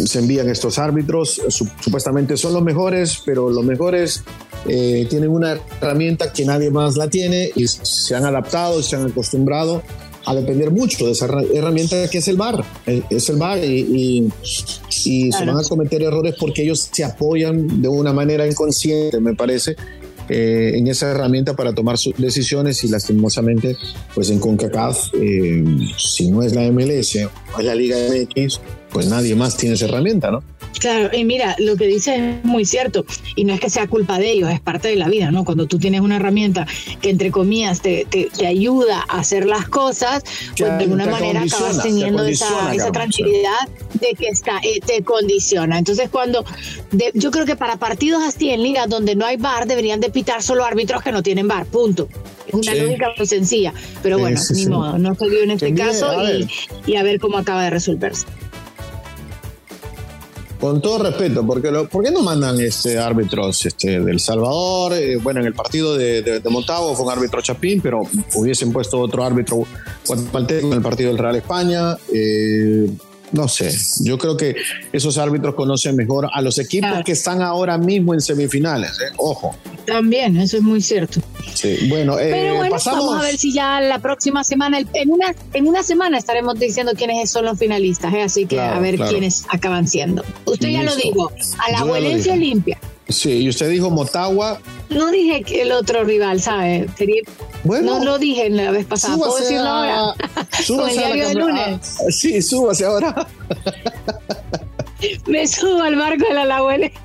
se 0.04 0.18
envían 0.18 0.48
estos 0.48 0.78
árbitros, 0.78 1.40
supuestamente 1.80 2.36
son 2.36 2.54
los 2.54 2.62
mejores, 2.62 3.22
pero 3.24 3.50
los 3.50 3.64
mejores 3.64 4.24
eh, 4.66 5.06
tienen 5.08 5.30
una 5.30 5.58
herramienta 5.80 6.32
que 6.32 6.44
nadie 6.44 6.70
más 6.70 6.96
la 6.96 7.08
tiene 7.08 7.50
y 7.54 7.66
se 7.68 8.14
han 8.14 8.24
adaptado, 8.24 8.82
se 8.82 8.96
han 8.96 9.06
acostumbrado 9.06 9.82
a 10.28 10.34
depender 10.34 10.70
mucho 10.70 11.06
de 11.06 11.12
esa 11.12 11.26
herramienta 11.54 12.08
que 12.08 12.18
es 12.18 12.28
el 12.28 12.36
VAR. 12.36 12.62
Eh, 12.86 13.02
es 13.08 13.28
el 13.30 13.36
VAR 13.36 13.58
y, 13.64 14.30
y, 15.04 15.32
se 15.32 15.44
van 15.44 15.58
a 15.58 15.62
cometer 15.62 16.02
errores 16.02 16.34
porque 16.38 16.62
ellos 16.62 16.88
se 16.92 17.04
apoyan 17.04 17.80
de 17.80 17.88
una 17.88 18.12
manera 18.12 18.46
inconsciente, 18.46 19.20
me 19.20 19.34
parece, 19.34 19.74
eh, 20.28 20.72
en 20.74 20.86
esa 20.86 21.10
herramienta 21.10 21.56
para 21.56 21.72
tomar 21.74 21.96
sus 21.96 22.14
decisiones 22.16 22.84
y 22.84 22.88
lastimosamente, 22.88 23.76
pues 24.14 24.28
en 24.28 24.38
CONCACAF, 24.38 25.14
eh, 25.14 25.64
si 25.96 26.30
no 26.30 26.42
es 26.42 26.54
la 26.54 26.70
MLS 26.70 27.16
o 27.56 27.60
es 27.60 27.64
la 27.64 27.74
Liga 27.74 27.96
MX, 27.96 28.60
pues 28.92 29.06
nadie 29.06 29.34
más 29.34 29.56
tiene 29.56 29.76
esa 29.76 29.86
herramienta, 29.86 30.30
¿no? 30.30 30.42
Claro, 30.78 31.10
y 31.12 31.24
mira, 31.24 31.56
lo 31.58 31.76
que 31.76 31.86
dice 31.86 32.14
es 32.16 32.44
muy 32.44 32.64
cierto, 32.64 33.04
y 33.34 33.44
no 33.44 33.54
es 33.54 33.60
que 33.60 33.70
sea 33.70 33.86
culpa 33.88 34.18
de 34.18 34.30
ellos, 34.30 34.50
es 34.50 34.60
parte 34.60 34.88
de 34.88 34.96
la 34.96 35.08
vida, 35.08 35.30
¿no? 35.30 35.44
Cuando 35.44 35.66
tú 35.66 35.78
tienes 35.78 36.00
una 36.00 36.16
herramienta 36.16 36.66
que, 37.00 37.10
entre 37.10 37.30
comillas, 37.30 37.80
te, 37.80 38.06
te, 38.10 38.46
ayuda 38.46 39.04
a 39.08 39.20
hacer 39.20 39.46
las 39.46 39.68
cosas, 39.68 40.22
pues 40.56 40.70
de 40.78 40.84
alguna 40.84 41.06
manera 41.06 41.42
acabas 41.42 41.82
teniendo 41.82 42.24
esa, 42.24 42.74
esa, 42.74 42.92
tranquilidad 42.92 43.68
de 43.94 44.14
que 44.14 44.28
está, 44.28 44.58
eh, 44.62 44.80
te 44.84 45.02
condiciona. 45.02 45.78
Entonces, 45.78 46.08
cuando 46.10 46.44
yo 47.14 47.30
creo 47.30 47.44
que 47.44 47.56
para 47.56 47.76
partidos 47.76 48.22
así 48.22 48.50
en 48.50 48.62
ligas 48.62 48.88
donde 48.88 49.16
no 49.16 49.26
hay 49.26 49.36
bar, 49.36 49.66
deberían 49.66 50.00
de 50.00 50.10
pitar 50.10 50.42
solo 50.42 50.64
árbitros 50.64 51.02
que 51.02 51.12
no 51.12 51.22
tienen 51.22 51.48
bar, 51.48 51.66
punto. 51.66 52.08
Es 52.46 52.54
una 52.54 52.74
lógica 52.74 53.08
muy 53.16 53.26
sencilla, 53.26 53.74
pero 54.02 54.18
bueno, 54.18 54.40
ni 54.54 54.66
modo, 54.66 54.98
no 54.98 55.14
se 55.14 55.28
dio 55.28 55.42
en 55.42 55.50
este 55.50 55.74
caso 55.74 56.12
y, 56.24 56.48
y 56.86 56.96
a 56.96 57.02
ver 57.02 57.20
cómo 57.20 57.36
acaba 57.36 57.64
de 57.64 57.70
resolverse 57.70 58.26
con 60.60 60.80
todo 60.80 60.98
respeto, 61.04 61.46
porque 61.46 61.70
lo, 61.70 61.88
¿por 61.88 62.04
qué 62.04 62.10
no 62.10 62.22
mandan 62.22 62.60
este 62.60 62.98
árbitros 62.98 63.64
este, 63.66 64.00
del 64.00 64.20
Salvador? 64.20 64.94
Eh, 64.94 65.16
bueno, 65.16 65.40
en 65.40 65.46
el 65.46 65.54
partido 65.54 65.96
de, 65.96 66.22
de, 66.22 66.40
fue 66.40 67.04
un 67.04 67.10
árbitro 67.10 67.40
Chapín, 67.40 67.80
pero 67.80 68.00
hubiesen 68.34 68.72
puesto 68.72 68.98
otro 68.98 69.24
árbitro 69.24 69.64
guatemalteco 70.06 70.66
en 70.66 70.72
el 70.72 70.82
partido 70.82 71.10
del 71.10 71.18
Real 71.18 71.36
España. 71.36 71.96
Eh, 72.12 72.90
no 73.32 73.48
sé, 73.48 73.70
yo 74.00 74.18
creo 74.18 74.36
que 74.36 74.56
esos 74.92 75.18
árbitros 75.18 75.54
conocen 75.54 75.96
mejor 75.96 76.28
a 76.32 76.40
los 76.40 76.58
equipos 76.58 77.02
que 77.04 77.12
están 77.12 77.42
ahora 77.42 77.78
mismo 77.78 78.14
en 78.14 78.20
semifinales, 78.20 78.92
¿eh? 79.00 79.12
ojo. 79.16 79.54
También, 79.86 80.36
eso 80.36 80.56
es 80.58 80.62
muy 80.62 80.80
cierto. 80.80 81.20
Sí, 81.54 81.88
bueno, 81.88 82.18
eh, 82.18 82.28
Pero 82.30 82.54
bueno, 82.56 82.76
vamos 82.84 83.18
a 83.18 83.22
ver 83.22 83.36
si 83.36 83.52
ya 83.52 83.80
la 83.80 83.98
próxima 83.98 84.44
semana, 84.44 84.78
en 84.78 85.10
una, 85.10 85.34
en 85.52 85.66
una 85.66 85.82
semana 85.82 86.18
estaremos 86.18 86.58
diciendo 86.58 86.92
quiénes 86.96 87.30
son 87.30 87.44
los 87.44 87.58
finalistas, 87.58 88.12
¿eh? 88.14 88.22
así 88.22 88.46
que 88.46 88.60
a 88.60 88.78
ver 88.78 88.98
quiénes 88.98 89.44
acaban 89.48 89.88
siendo. 89.88 90.24
Usted 90.44 90.68
ya 90.68 90.82
lo 90.82 90.94
dijo, 90.94 91.30
a 91.58 91.70
la 91.72 91.84
Huelencia 91.84 92.32
Olimpia. 92.34 92.78
Sí, 93.08 93.38
y 93.38 93.48
usted 93.48 93.70
dijo 93.70 93.90
Motagua. 93.90 94.60
No 94.90 95.10
dije 95.10 95.42
que 95.42 95.62
el 95.62 95.72
otro 95.72 96.04
rival, 96.04 96.40
¿sabe? 96.42 96.86
Bueno, 97.64 97.98
no 97.98 98.04
lo 98.04 98.18
dije 98.18 98.48
la 98.50 98.70
vez 98.70 98.86
pasada. 98.86 99.16
¿Puedo 99.16 99.36
decirlo 99.36 99.68
ahora? 99.68 100.14
Súbase 100.62 101.04
a 101.04 101.14
la 101.14 101.32
lunes. 101.34 101.98
Ah, 102.00 102.10
sí, 102.10 102.40
súbase 102.42 102.84
ahora. 102.84 103.26
Me 105.26 105.46
subo 105.46 105.80
al 105.82 105.94
barco 105.94 106.26
de 106.26 106.34
la 106.34 106.44
Lahuele. 106.44 106.92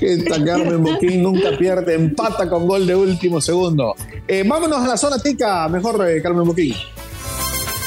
Esta 0.00 0.44
Carmen 0.44 0.82
Boquín 0.82 1.22
nunca 1.22 1.56
pierde, 1.56 1.94
empata 1.94 2.48
con 2.48 2.66
gol 2.66 2.84
de 2.86 2.96
último 2.96 3.40
segundo. 3.40 3.94
Eh, 4.26 4.42
vámonos 4.44 4.84
a 4.84 4.88
la 4.88 4.96
zona 4.96 5.20
tica, 5.20 5.68
mejor 5.68 6.04
eh, 6.08 6.20
Carmen 6.20 6.44
Boquín. 6.44 6.74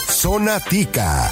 Zona 0.07 0.61
tica. 0.61 1.29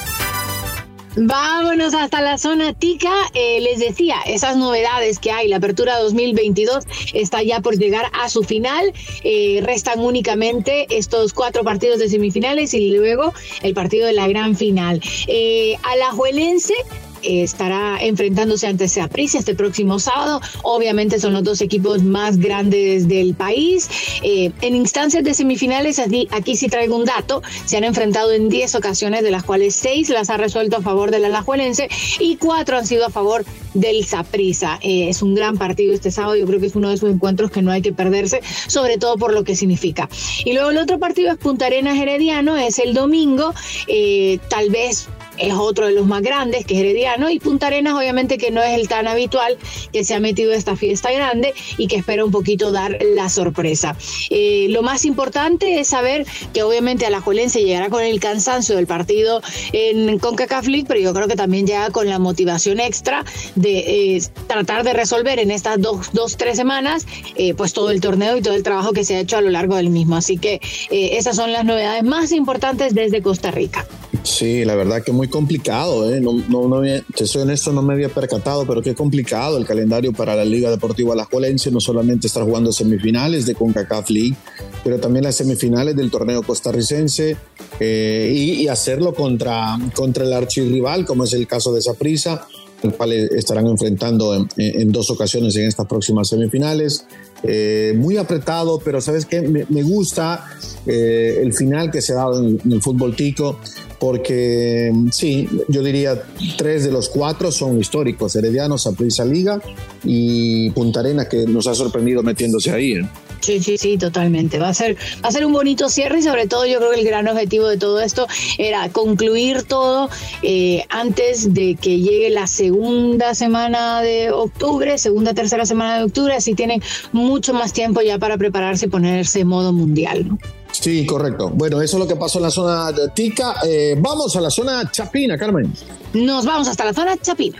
Vámonos 1.21 1.93
hasta 1.95 2.21
la 2.21 2.37
zona 2.37 2.73
tica. 2.73 3.11
Eh, 3.33 3.59
les 3.59 3.79
decía, 3.79 4.15
esas 4.25 4.55
novedades 4.55 5.19
que 5.19 5.31
hay, 5.31 5.49
la 5.49 5.57
apertura 5.57 5.99
2022 5.99 6.85
está 7.13 7.43
ya 7.43 7.59
por 7.59 7.77
llegar 7.77 8.05
a 8.13 8.29
su 8.29 8.43
final. 8.43 8.93
Eh, 9.25 9.59
restan 9.61 9.99
únicamente 9.99 10.87
estos 10.89 11.33
cuatro 11.33 11.65
partidos 11.65 11.99
de 11.99 12.07
semifinales 12.07 12.73
y 12.73 12.91
luego 12.91 13.33
el 13.63 13.73
partido 13.73 14.07
de 14.07 14.13
la 14.13 14.29
gran 14.29 14.55
final. 14.55 15.01
Eh, 15.27 15.75
Alajuelense 15.83 16.75
estará 17.23 17.97
enfrentándose 18.01 18.67
ante 18.67 18.87
Seaprisa 18.87 19.39
este 19.39 19.55
próximo 19.55 19.99
sábado. 19.99 20.41
Obviamente 20.63 21.19
son 21.19 21.33
los 21.33 21.43
dos 21.43 21.61
equipos 21.61 22.03
más 22.03 22.37
grandes 22.37 23.07
del 23.07 23.33
país. 23.33 23.89
Eh, 24.23 24.51
en 24.61 24.75
instancias 24.75 25.23
de 25.23 25.33
semifinales, 25.33 25.99
aquí, 25.99 26.27
aquí 26.31 26.55
sí 26.55 26.67
traigo 26.67 26.95
un 26.95 27.05
dato, 27.05 27.41
se 27.65 27.77
han 27.77 27.83
enfrentado 27.83 28.31
en 28.31 28.49
10 28.49 28.75
ocasiones, 28.75 29.23
de 29.23 29.31
las 29.31 29.43
cuales 29.43 29.75
6 29.75 30.09
las 30.09 30.29
ha 30.29 30.37
resuelto 30.37 30.77
a 30.77 30.81
favor 30.81 31.11
del 31.11 31.25
Alajuelense 31.25 31.89
y 32.19 32.37
4 32.37 32.77
han 32.77 32.87
sido 32.87 33.05
a 33.05 33.09
favor 33.09 33.45
del 33.73 34.05
Saprissa. 34.05 34.79
Eh, 34.81 35.09
es 35.09 35.21
un 35.21 35.35
gran 35.35 35.57
partido 35.57 35.93
este 35.93 36.11
sábado, 36.11 36.35
yo 36.35 36.45
creo 36.45 36.59
que 36.59 36.67
es 36.67 36.75
uno 36.75 36.89
de 36.89 36.95
esos 36.95 37.09
encuentros 37.09 37.51
que 37.51 37.61
no 37.61 37.71
hay 37.71 37.81
que 37.81 37.93
perderse, 37.93 38.41
sobre 38.67 38.97
todo 38.97 39.17
por 39.17 39.33
lo 39.33 39.43
que 39.43 39.55
significa. 39.55 40.09
Y 40.45 40.53
luego 40.53 40.71
el 40.71 40.77
otro 40.77 40.99
partido 40.99 41.31
es 41.31 41.37
Punta 41.37 41.65
Arenas 41.67 41.97
Herediano, 41.97 42.57
es 42.57 42.79
el 42.79 42.93
domingo, 42.93 43.53
eh, 43.87 44.39
tal 44.49 44.69
vez 44.69 45.07
es 45.39 45.53
otro 45.53 45.87
de 45.87 45.93
los 45.93 46.05
más 46.05 46.21
grandes, 46.21 46.65
que 46.65 46.75
es 46.75 46.81
Herediano, 46.81 47.29
y 47.29 47.39
Punta 47.39 47.67
Arenas 47.67 47.95
obviamente 47.95 48.37
que 48.37 48.51
no 48.51 48.61
es 48.61 48.77
el 48.77 48.87
tan 48.87 49.07
habitual 49.07 49.57
que 49.91 50.03
se 50.03 50.13
ha 50.13 50.19
metido 50.19 50.51
esta 50.53 50.75
fiesta 50.75 51.11
grande 51.11 51.53
y 51.77 51.87
que 51.87 51.95
espera 51.95 52.25
un 52.25 52.31
poquito 52.31 52.71
dar 52.71 52.97
la 53.15 53.29
sorpresa. 53.29 53.95
Eh, 54.29 54.67
lo 54.69 54.81
más 54.81 55.05
importante 55.05 55.79
es 55.79 55.87
saber 55.87 56.25
que 56.53 56.63
obviamente 56.63 57.05
a 57.05 57.09
la 57.09 57.21
Juelense 57.21 57.63
llegará 57.63 57.89
con 57.89 58.03
el 58.03 58.19
cansancio 58.19 58.75
del 58.75 58.87
partido 58.87 59.41
en 59.73 60.19
CONCACAF 60.19 60.67
League, 60.67 60.85
pero 60.87 60.99
yo 60.99 61.13
creo 61.13 61.27
que 61.27 61.35
también 61.35 61.65
llega 61.65 61.89
con 61.89 62.07
la 62.07 62.19
motivación 62.19 62.79
extra 62.79 63.23
de 63.55 64.15
eh, 64.15 64.23
tratar 64.47 64.83
de 64.83 64.93
resolver 64.93 65.39
en 65.39 65.51
estas 65.51 65.81
dos, 65.81 66.11
dos 66.13 66.37
tres 66.37 66.57
semanas 66.57 67.05
eh, 67.35 67.53
pues 67.53 67.73
todo 67.73 67.91
el 67.91 68.01
torneo 68.01 68.37
y 68.37 68.41
todo 68.41 68.55
el 68.55 68.63
trabajo 68.63 68.91
que 68.91 69.03
se 69.03 69.15
ha 69.15 69.19
hecho 69.19 69.37
a 69.37 69.41
lo 69.41 69.49
largo 69.49 69.75
del 69.75 69.89
mismo. 69.89 70.15
Así 70.15 70.37
que 70.37 70.59
esas 70.89 71.35
son 71.35 71.51
las 71.51 71.65
novedades 71.65 72.03
más 72.03 72.31
importantes 72.31 72.93
desde 72.93 73.21
Costa 73.21 73.51
Rica. 73.51 73.85
Sí, 74.23 74.65
la 74.65 74.75
verdad 74.75 75.03
que 75.03 75.11
muy 75.11 75.28
complicado, 75.29 76.11
¿eh? 76.11 76.19
no, 76.19 76.33
no, 76.49 76.81
te 77.15 77.25
soy 77.25 77.43
honesto, 77.43 77.71
no 77.71 77.81
me 77.81 77.93
había 77.93 78.09
percatado, 78.09 78.65
pero 78.65 78.81
qué 78.81 78.93
complicado 78.95 79.57
el 79.57 79.65
calendario 79.65 80.13
para 80.13 80.35
la 80.35 80.45
Liga 80.45 80.69
Deportiva 80.69 81.13
Alajuelense, 81.13 81.71
no 81.71 81.79
solamente 81.79 82.27
estar 82.27 82.43
jugando 82.43 82.71
semifinales 82.71 83.45
de 83.45 83.55
CONCACAF 83.55 84.09
League, 84.09 84.35
pero 84.83 84.99
también 84.99 85.23
las 85.23 85.35
semifinales 85.35 85.95
del 85.95 86.11
torneo 86.11 86.43
costarricense 86.43 87.37
eh, 87.79 88.33
y, 88.35 88.67
hacerlo 88.67 89.13
contra, 89.13 89.77
contra 89.95 90.25
el 90.25 90.33
archirrival, 90.33 91.05
como 91.05 91.23
es 91.23 91.33
el 91.33 91.47
caso 91.47 91.73
de 91.73 91.81
Saprissa, 91.81 92.45
el 92.83 92.93
cual 92.93 93.11
estarán 93.11 93.67
enfrentando 93.67 94.47
en, 94.57 94.91
dos 94.91 95.09
ocasiones 95.09 95.55
en 95.55 95.67
estas 95.67 95.85
próximas 95.87 96.29
semifinales. 96.29 97.05
Eh, 97.43 97.93
muy 97.95 98.17
apretado, 98.17 98.79
pero 98.83 98.99
sabes 98.99 99.25
que 99.25 99.41
me, 99.41 99.83
gusta 99.83 100.45
eh, 100.85 101.39
el 101.41 101.53
final 101.53 101.91
que 101.91 102.01
se 102.01 102.13
ha 102.13 102.17
dado 102.17 102.39
en, 102.39 102.59
en 102.63 102.71
el 102.71 102.81
fútbol 102.81 103.15
tico 103.15 103.57
porque 103.99 104.93
sí, 105.11 105.47
yo 105.67 105.83
diría 105.83 106.23
tres 106.57 106.85
de 106.85 106.91
los 106.91 107.09
cuatro 107.09 107.51
son 107.51 107.79
históricos, 107.79 108.35
Heredianos, 108.35 108.83
Saprissa 108.83 109.25
Liga 109.25 109.61
y 110.03 110.69
Punta 110.71 111.01
Arena 111.01 111.27
que 111.27 111.45
nos 111.45 111.67
ha 111.67 111.75
sorprendido 111.75 112.23
metiéndose 112.23 112.71
ahí. 112.71 112.93
¿eh? 112.93 113.09
Sí, 113.39 113.61
sí, 113.61 113.77
sí, 113.77 113.97
totalmente. 113.97 114.59
Va 114.59 114.69
a 114.69 114.73
ser, 114.73 114.97
va 115.23 115.29
a 115.29 115.31
ser 115.31 115.45
un 115.45 115.53
bonito 115.53 115.89
cierre 115.89 116.19
y 116.19 116.23
sobre 116.23 116.47
todo 116.47 116.65
yo 116.65 116.79
creo 116.79 116.91
que 116.91 116.99
el 116.99 117.05
gran 117.05 117.27
objetivo 117.27 117.67
de 117.67 117.77
todo 117.77 117.99
esto 117.99 118.27
era 118.57 118.89
concluir 118.89 119.63
todo 119.63 120.09
eh, 120.41 120.85
antes 120.89 121.53
de 121.53 121.75
que 121.75 121.99
llegue 121.99 122.29
la 122.29 122.47
segunda 122.47 123.35
semana 123.35 124.01
de 124.01 124.31
octubre, 124.31 124.97
segunda, 124.97 125.33
tercera 125.33 125.65
semana 125.65 125.97
de 125.97 126.03
octubre, 126.05 126.35
así 126.35 126.53
tienen 126.53 126.81
mucho 127.11 127.53
más 127.53 127.73
tiempo 127.73 128.01
ya 128.01 128.17
para 128.17 128.37
prepararse 128.37 128.85
y 128.85 128.89
ponerse 128.89 129.41
en 129.41 129.47
modo 129.47 129.73
mundial. 129.73 130.27
¿no? 130.27 130.37
Sí, 130.71 131.05
correcto. 131.05 131.49
Bueno, 131.49 131.81
eso 131.81 131.97
es 131.97 132.03
lo 132.03 132.07
que 132.07 132.15
pasó 132.15 132.39
en 132.39 132.43
la 132.43 132.51
zona 132.51 132.91
de 132.91 133.09
Tica. 133.09 133.55
Eh, 133.65 133.95
vamos 133.99 134.35
a 134.35 134.41
la 134.41 134.49
zona 134.49 134.89
Chapina, 134.91 135.37
Carmen. 135.37 135.73
Nos 136.13 136.45
vamos 136.45 136.67
hasta 136.67 136.85
la 136.85 136.93
zona 136.93 137.17
Chapina. 137.17 137.57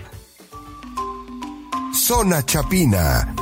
Zona 1.94 2.46
Chapina. 2.46 3.36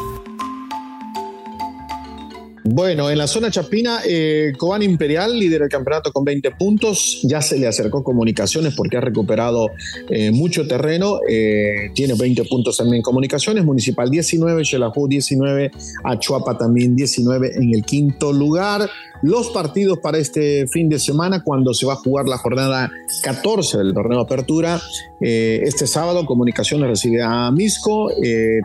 Bueno, 2.69 3.09
en 3.09 3.17
la 3.17 3.27
zona 3.27 3.49
chapina, 3.49 4.01
eh, 4.05 4.51
Cobán 4.57 4.83
Imperial, 4.83 5.39
líder 5.39 5.61
del 5.61 5.69
campeonato 5.69 6.11
con 6.11 6.25
20 6.25 6.51
puntos, 6.51 7.21
ya 7.23 7.41
se 7.41 7.57
le 7.57 7.65
acercó 7.65 8.03
comunicaciones 8.03 8.75
porque 8.75 8.97
ha 8.97 9.01
recuperado 9.01 9.67
eh, 10.09 10.31
mucho 10.31 10.67
terreno, 10.67 11.19
eh, 11.29 11.91
tiene 11.95 12.15
20 12.15 12.43
puntos 12.43 12.75
también 12.75 12.97
en 12.97 13.01
comunicaciones, 13.03 13.63
Municipal 13.63 14.09
19, 14.09 14.65
Xelajú 14.65 15.07
19, 15.07 15.71
Achuapa 16.03 16.57
también 16.57 16.93
19 16.93 17.55
en 17.55 17.73
el 17.73 17.83
quinto 17.83 18.33
lugar. 18.33 18.89
Los 19.23 19.49
partidos 19.49 19.97
para 19.99 20.19
este 20.19 20.67
fin 20.67 20.89
de 20.89 20.99
semana, 20.99 21.43
cuando 21.43 21.73
se 21.73 21.87
va 21.87 21.93
a 21.93 21.95
jugar 21.95 22.27
la 22.27 22.37
jornada 22.37 22.91
14 23.23 23.79
del 23.79 23.93
torneo 23.93 24.19
de 24.19 24.23
apertura, 24.25 24.79
este 25.19 25.87
sábado 25.87 26.23
Comunicaciones 26.23 26.87
recibe 26.87 27.23
a 27.23 27.49
Misco, 27.49 28.11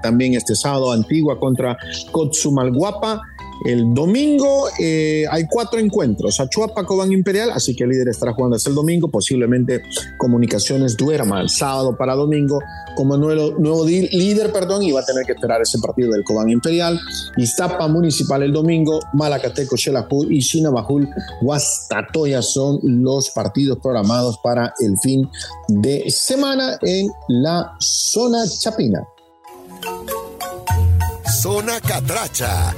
también 0.02 0.34
este 0.34 0.54
sábado 0.54 0.92
Antigua 0.92 1.40
contra 1.40 1.78
Cotzumalguapa. 2.10 3.22
El 3.64 3.94
domingo 3.94 4.68
eh, 4.78 5.24
hay 5.30 5.46
cuatro 5.48 5.78
encuentros. 5.78 6.40
Achuapa, 6.40 6.84
Cobán 6.84 7.12
Imperial, 7.12 7.50
así 7.50 7.74
que 7.76 7.84
el 7.84 7.90
líder 7.90 8.08
estará 8.08 8.32
jugando 8.32 8.56
hasta 8.56 8.70
el 8.70 8.76
domingo. 8.76 9.08
Posiblemente 9.08 9.82
Comunicaciones 10.18 10.96
duerma 10.96 11.40
el 11.40 11.48
sábado 11.48 11.96
para 11.96 12.14
domingo 12.14 12.58
como 12.96 13.16
nuevo, 13.16 13.58
nuevo 13.58 13.84
líder, 13.84 14.52
perdón, 14.52 14.82
y 14.82 14.92
va 14.92 15.00
a 15.00 15.04
tener 15.04 15.24
que 15.24 15.32
esperar 15.32 15.60
ese 15.62 15.78
partido 15.78 16.12
del 16.12 16.24
Cobán 16.24 16.50
Imperial. 16.50 17.00
Iztapa 17.36 17.88
Municipal 17.88 18.42
el 18.42 18.52
domingo, 18.52 19.00
Malacateco, 19.12 19.76
Xelajú 19.76 20.24
y 20.30 20.42
Sinabajul, 20.42 21.08
Huastatoya 21.40 22.42
son 22.42 22.80
los 22.82 23.30
partidos 23.30 23.78
programados 23.78 24.38
para 24.42 24.74
el 24.80 24.98
fin 24.98 25.28
de 25.68 26.10
semana 26.10 26.78
en 26.82 27.08
la 27.28 27.74
zona 27.78 28.44
chapina. 28.46 29.02
Zona 31.24 31.80
Catracha 31.80 32.74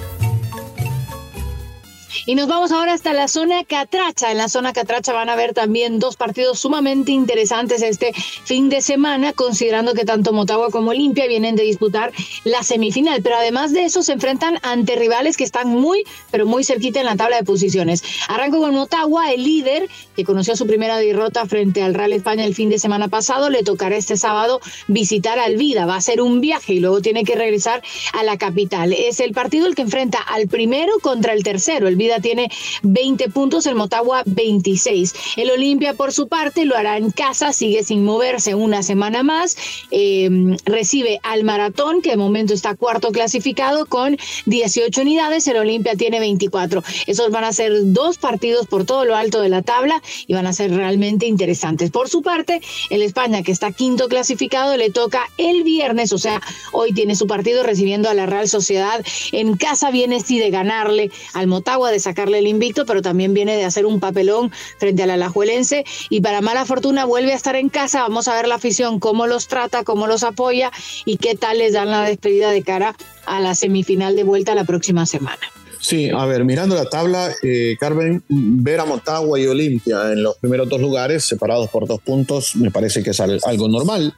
y 2.26 2.34
nos 2.34 2.48
vamos 2.48 2.72
ahora 2.72 2.94
hasta 2.94 3.12
la 3.12 3.28
zona 3.28 3.64
Catracha. 3.64 4.30
En 4.30 4.38
la 4.38 4.48
zona 4.48 4.72
Catracha 4.72 5.12
van 5.12 5.28
a 5.28 5.34
haber 5.34 5.54
también 5.54 5.98
dos 5.98 6.16
partidos 6.16 6.58
sumamente 6.58 7.12
interesantes 7.12 7.82
este 7.82 8.12
fin 8.14 8.68
de 8.68 8.80
semana, 8.80 9.32
considerando 9.32 9.94
que 9.94 10.04
tanto 10.04 10.32
Motagua 10.32 10.70
como 10.70 10.90
Olimpia 10.90 11.26
vienen 11.26 11.56
de 11.56 11.62
disputar 11.62 12.12
la 12.44 12.62
semifinal. 12.62 13.22
Pero 13.22 13.36
además 13.36 13.72
de 13.72 13.84
eso, 13.84 14.02
se 14.02 14.12
enfrentan 14.12 14.58
ante 14.62 14.96
rivales 14.96 15.36
que 15.36 15.44
están 15.44 15.68
muy, 15.68 16.04
pero 16.30 16.46
muy 16.46 16.64
cerquita 16.64 17.00
en 17.00 17.06
la 17.06 17.16
tabla 17.16 17.36
de 17.36 17.44
posiciones. 17.44 18.02
Arranco 18.28 18.58
con 18.60 18.74
Motagua, 18.74 19.32
el 19.32 19.44
líder, 19.44 19.88
que 20.16 20.24
conoció 20.24 20.56
su 20.56 20.66
primera 20.66 20.96
derrota 20.98 21.46
frente 21.46 21.82
al 21.82 21.94
Real 21.94 22.12
España 22.12 22.44
el 22.44 22.54
fin 22.54 22.70
de 22.70 22.78
semana 22.78 23.08
pasado. 23.08 23.50
Le 23.50 23.62
tocará 23.62 23.96
este 23.96 24.16
sábado 24.16 24.60
visitar 24.88 25.38
al 25.38 25.56
Vida. 25.56 25.86
Va 25.86 25.96
a 25.96 26.00
ser 26.00 26.20
un 26.20 26.40
viaje 26.40 26.74
y 26.74 26.80
luego 26.80 27.00
tiene 27.00 27.24
que 27.24 27.34
regresar 27.34 27.82
a 28.12 28.22
la 28.22 28.38
capital. 28.38 28.92
Es 28.92 29.20
el 29.20 29.32
partido 29.32 29.66
el 29.66 29.74
que 29.74 29.82
enfrenta 29.82 30.18
al 30.18 30.48
primero 30.48 30.92
contra 31.00 31.32
el 31.32 31.42
tercero. 31.42 31.88
El 31.88 31.96
Tiene 32.20 32.50
20 32.82 33.28
puntos, 33.30 33.66
el 33.66 33.74
Motagua 33.74 34.22
26. 34.26 35.14
El 35.36 35.50
Olimpia, 35.50 35.94
por 35.94 36.12
su 36.12 36.28
parte, 36.28 36.64
lo 36.64 36.76
hará 36.76 36.96
en 36.96 37.10
casa, 37.10 37.52
sigue 37.52 37.82
sin 37.82 38.04
moverse 38.04 38.54
una 38.54 38.82
semana 38.82 39.22
más. 39.22 39.56
Em, 39.90 40.56
recibe 40.64 41.20
al 41.22 41.44
Maratón, 41.44 42.02
que 42.02 42.10
de 42.10 42.16
momento 42.16 42.54
está 42.54 42.74
cuarto 42.76 43.12
clasificado 43.12 43.86
con 43.86 44.16
18 44.46 45.00
unidades. 45.00 45.46
El 45.46 45.56
Olimpia 45.56 45.94
tiene 45.96 46.20
24. 46.20 46.82
Esos 47.06 47.30
van 47.30 47.44
a 47.44 47.52
ser 47.52 47.72
dos 47.92 48.18
partidos 48.18 48.66
por 48.66 48.84
todo 48.84 49.04
lo 49.04 49.16
alto 49.16 49.40
de 49.40 49.48
la 49.48 49.62
tabla 49.62 50.02
y 50.26 50.34
van 50.34 50.46
a 50.46 50.52
ser 50.52 50.72
realmente 50.72 51.26
interesantes. 51.26 51.90
Por 51.90 52.08
su 52.08 52.22
parte, 52.22 52.60
el 52.90 53.02
España, 53.02 53.42
que 53.42 53.52
está 53.52 53.72
quinto 53.72 54.08
clasificado, 54.08 54.76
le 54.76 54.90
toca 54.90 55.30
el 55.38 55.62
viernes, 55.62 56.12
o 56.12 56.18
sea, 56.18 56.40
hoy 56.72 56.92
tiene 56.92 57.16
su 57.16 57.26
partido 57.26 57.62
recibiendo 57.62 58.08
a 58.08 58.14
la 58.14 58.26
Real 58.26 58.48
Sociedad 58.48 59.04
en 59.32 59.56
casa. 59.56 59.90
Viene 59.90 60.20
sí 60.20 60.38
de 60.38 60.50
ganarle 60.50 61.10
al 61.32 61.46
Motagua, 61.46 61.90
de 61.94 62.00
sacarle 62.00 62.38
el 62.38 62.46
invicto, 62.46 62.84
pero 62.84 63.00
también 63.00 63.32
viene 63.32 63.56
de 63.56 63.64
hacer 63.64 63.86
un 63.86 64.00
papelón 64.00 64.52
frente 64.78 65.02
a 65.02 65.06
la 65.06 65.14
Alajuelense 65.14 65.84
y 66.10 66.20
para 66.20 66.40
mala 66.40 66.66
fortuna 66.66 67.04
vuelve 67.04 67.32
a 67.32 67.36
estar 67.36 67.56
en 67.56 67.68
casa. 67.68 68.02
Vamos 68.02 68.28
a 68.28 68.34
ver 68.34 68.48
la 68.48 68.56
afición 68.56 69.00
cómo 69.00 69.26
los 69.26 69.48
trata, 69.48 69.84
cómo 69.84 70.06
los 70.06 70.24
apoya 70.24 70.70
y 71.04 71.16
qué 71.16 71.34
tal 71.34 71.58
les 71.58 71.72
dan 71.72 71.90
la 71.90 72.02
despedida 72.02 72.50
de 72.50 72.62
cara 72.62 72.96
a 73.26 73.40
la 73.40 73.54
semifinal 73.54 74.16
de 74.16 74.24
vuelta 74.24 74.54
la 74.54 74.64
próxima 74.64 75.06
semana. 75.06 75.40
Sí, 75.80 76.08
a 76.08 76.24
ver, 76.24 76.44
mirando 76.46 76.74
la 76.74 76.86
tabla, 76.86 77.30
eh, 77.42 77.76
Carmen, 77.78 78.24
ver 78.28 78.80
a 78.80 78.86
Motagua 78.86 79.38
y 79.38 79.46
Olimpia 79.46 80.12
en 80.12 80.22
los 80.22 80.36
primeros 80.38 80.66
dos 80.66 80.80
lugares, 80.80 81.24
separados 81.24 81.68
por 81.68 81.86
dos 81.86 82.00
puntos, 82.00 82.56
me 82.56 82.70
parece 82.70 83.02
que 83.02 83.10
es 83.10 83.20
algo 83.20 83.68
normal. 83.68 84.14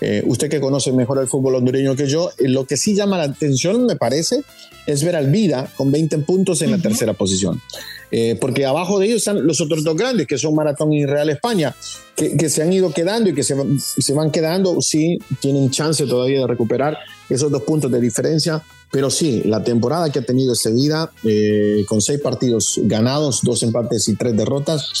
Eh, 0.00 0.22
usted 0.26 0.50
que 0.50 0.60
conoce 0.60 0.92
mejor 0.92 1.18
el 1.18 1.26
fútbol 1.26 1.54
hondureño 1.54 1.96
que 1.96 2.06
yo, 2.06 2.30
eh, 2.38 2.48
lo 2.48 2.66
que 2.66 2.76
sí 2.76 2.94
llama 2.94 3.16
la 3.16 3.24
atención, 3.24 3.86
me 3.86 3.96
parece, 3.96 4.42
es 4.86 5.02
ver 5.02 5.16
al 5.16 5.30
Vida 5.30 5.70
con 5.76 5.90
20 5.90 6.18
puntos 6.18 6.60
en 6.62 6.70
la 6.70 6.78
tercera 6.78 7.14
posición. 7.14 7.60
Eh, 8.10 8.36
porque 8.40 8.66
abajo 8.66 8.98
de 8.98 9.06
ellos 9.06 9.18
están 9.18 9.44
los 9.46 9.60
otros 9.60 9.82
dos 9.82 9.96
grandes, 9.96 10.26
que 10.26 10.38
son 10.38 10.54
Maratón 10.54 10.92
y 10.92 11.06
Real 11.06 11.28
España, 11.30 11.74
que, 12.14 12.48
se 12.48 12.62
han 12.62 12.72
ido 12.72 12.92
quedando 12.92 13.30
y 13.30 13.34
que 13.34 13.42
se, 13.42 13.56
se, 13.78 14.12
van 14.12 14.30
quedando, 14.30 14.80
sí, 14.80 15.18
tienen 15.40 15.70
chance 15.70 16.06
todavía 16.06 16.40
de 16.40 16.46
recuperar 16.46 16.96
esos 17.28 17.50
dos 17.50 17.62
puntos 17.62 17.90
de 17.90 18.00
diferencia. 18.00 18.62
Pero 18.92 19.10
sí, 19.10 19.42
la 19.44 19.64
temporada 19.64 20.10
que 20.10 20.20
ha 20.20 20.22
tenido 20.22 20.52
ese 20.52 20.70
Vida, 20.70 21.10
con 21.88 22.00
seis 22.00 22.20
partidos 22.20 22.78
ganados, 22.84 23.40
dos 23.42 23.64
empates 23.64 24.08
y 24.08 24.14
tres 24.14 24.36
derrotas, 24.36 24.92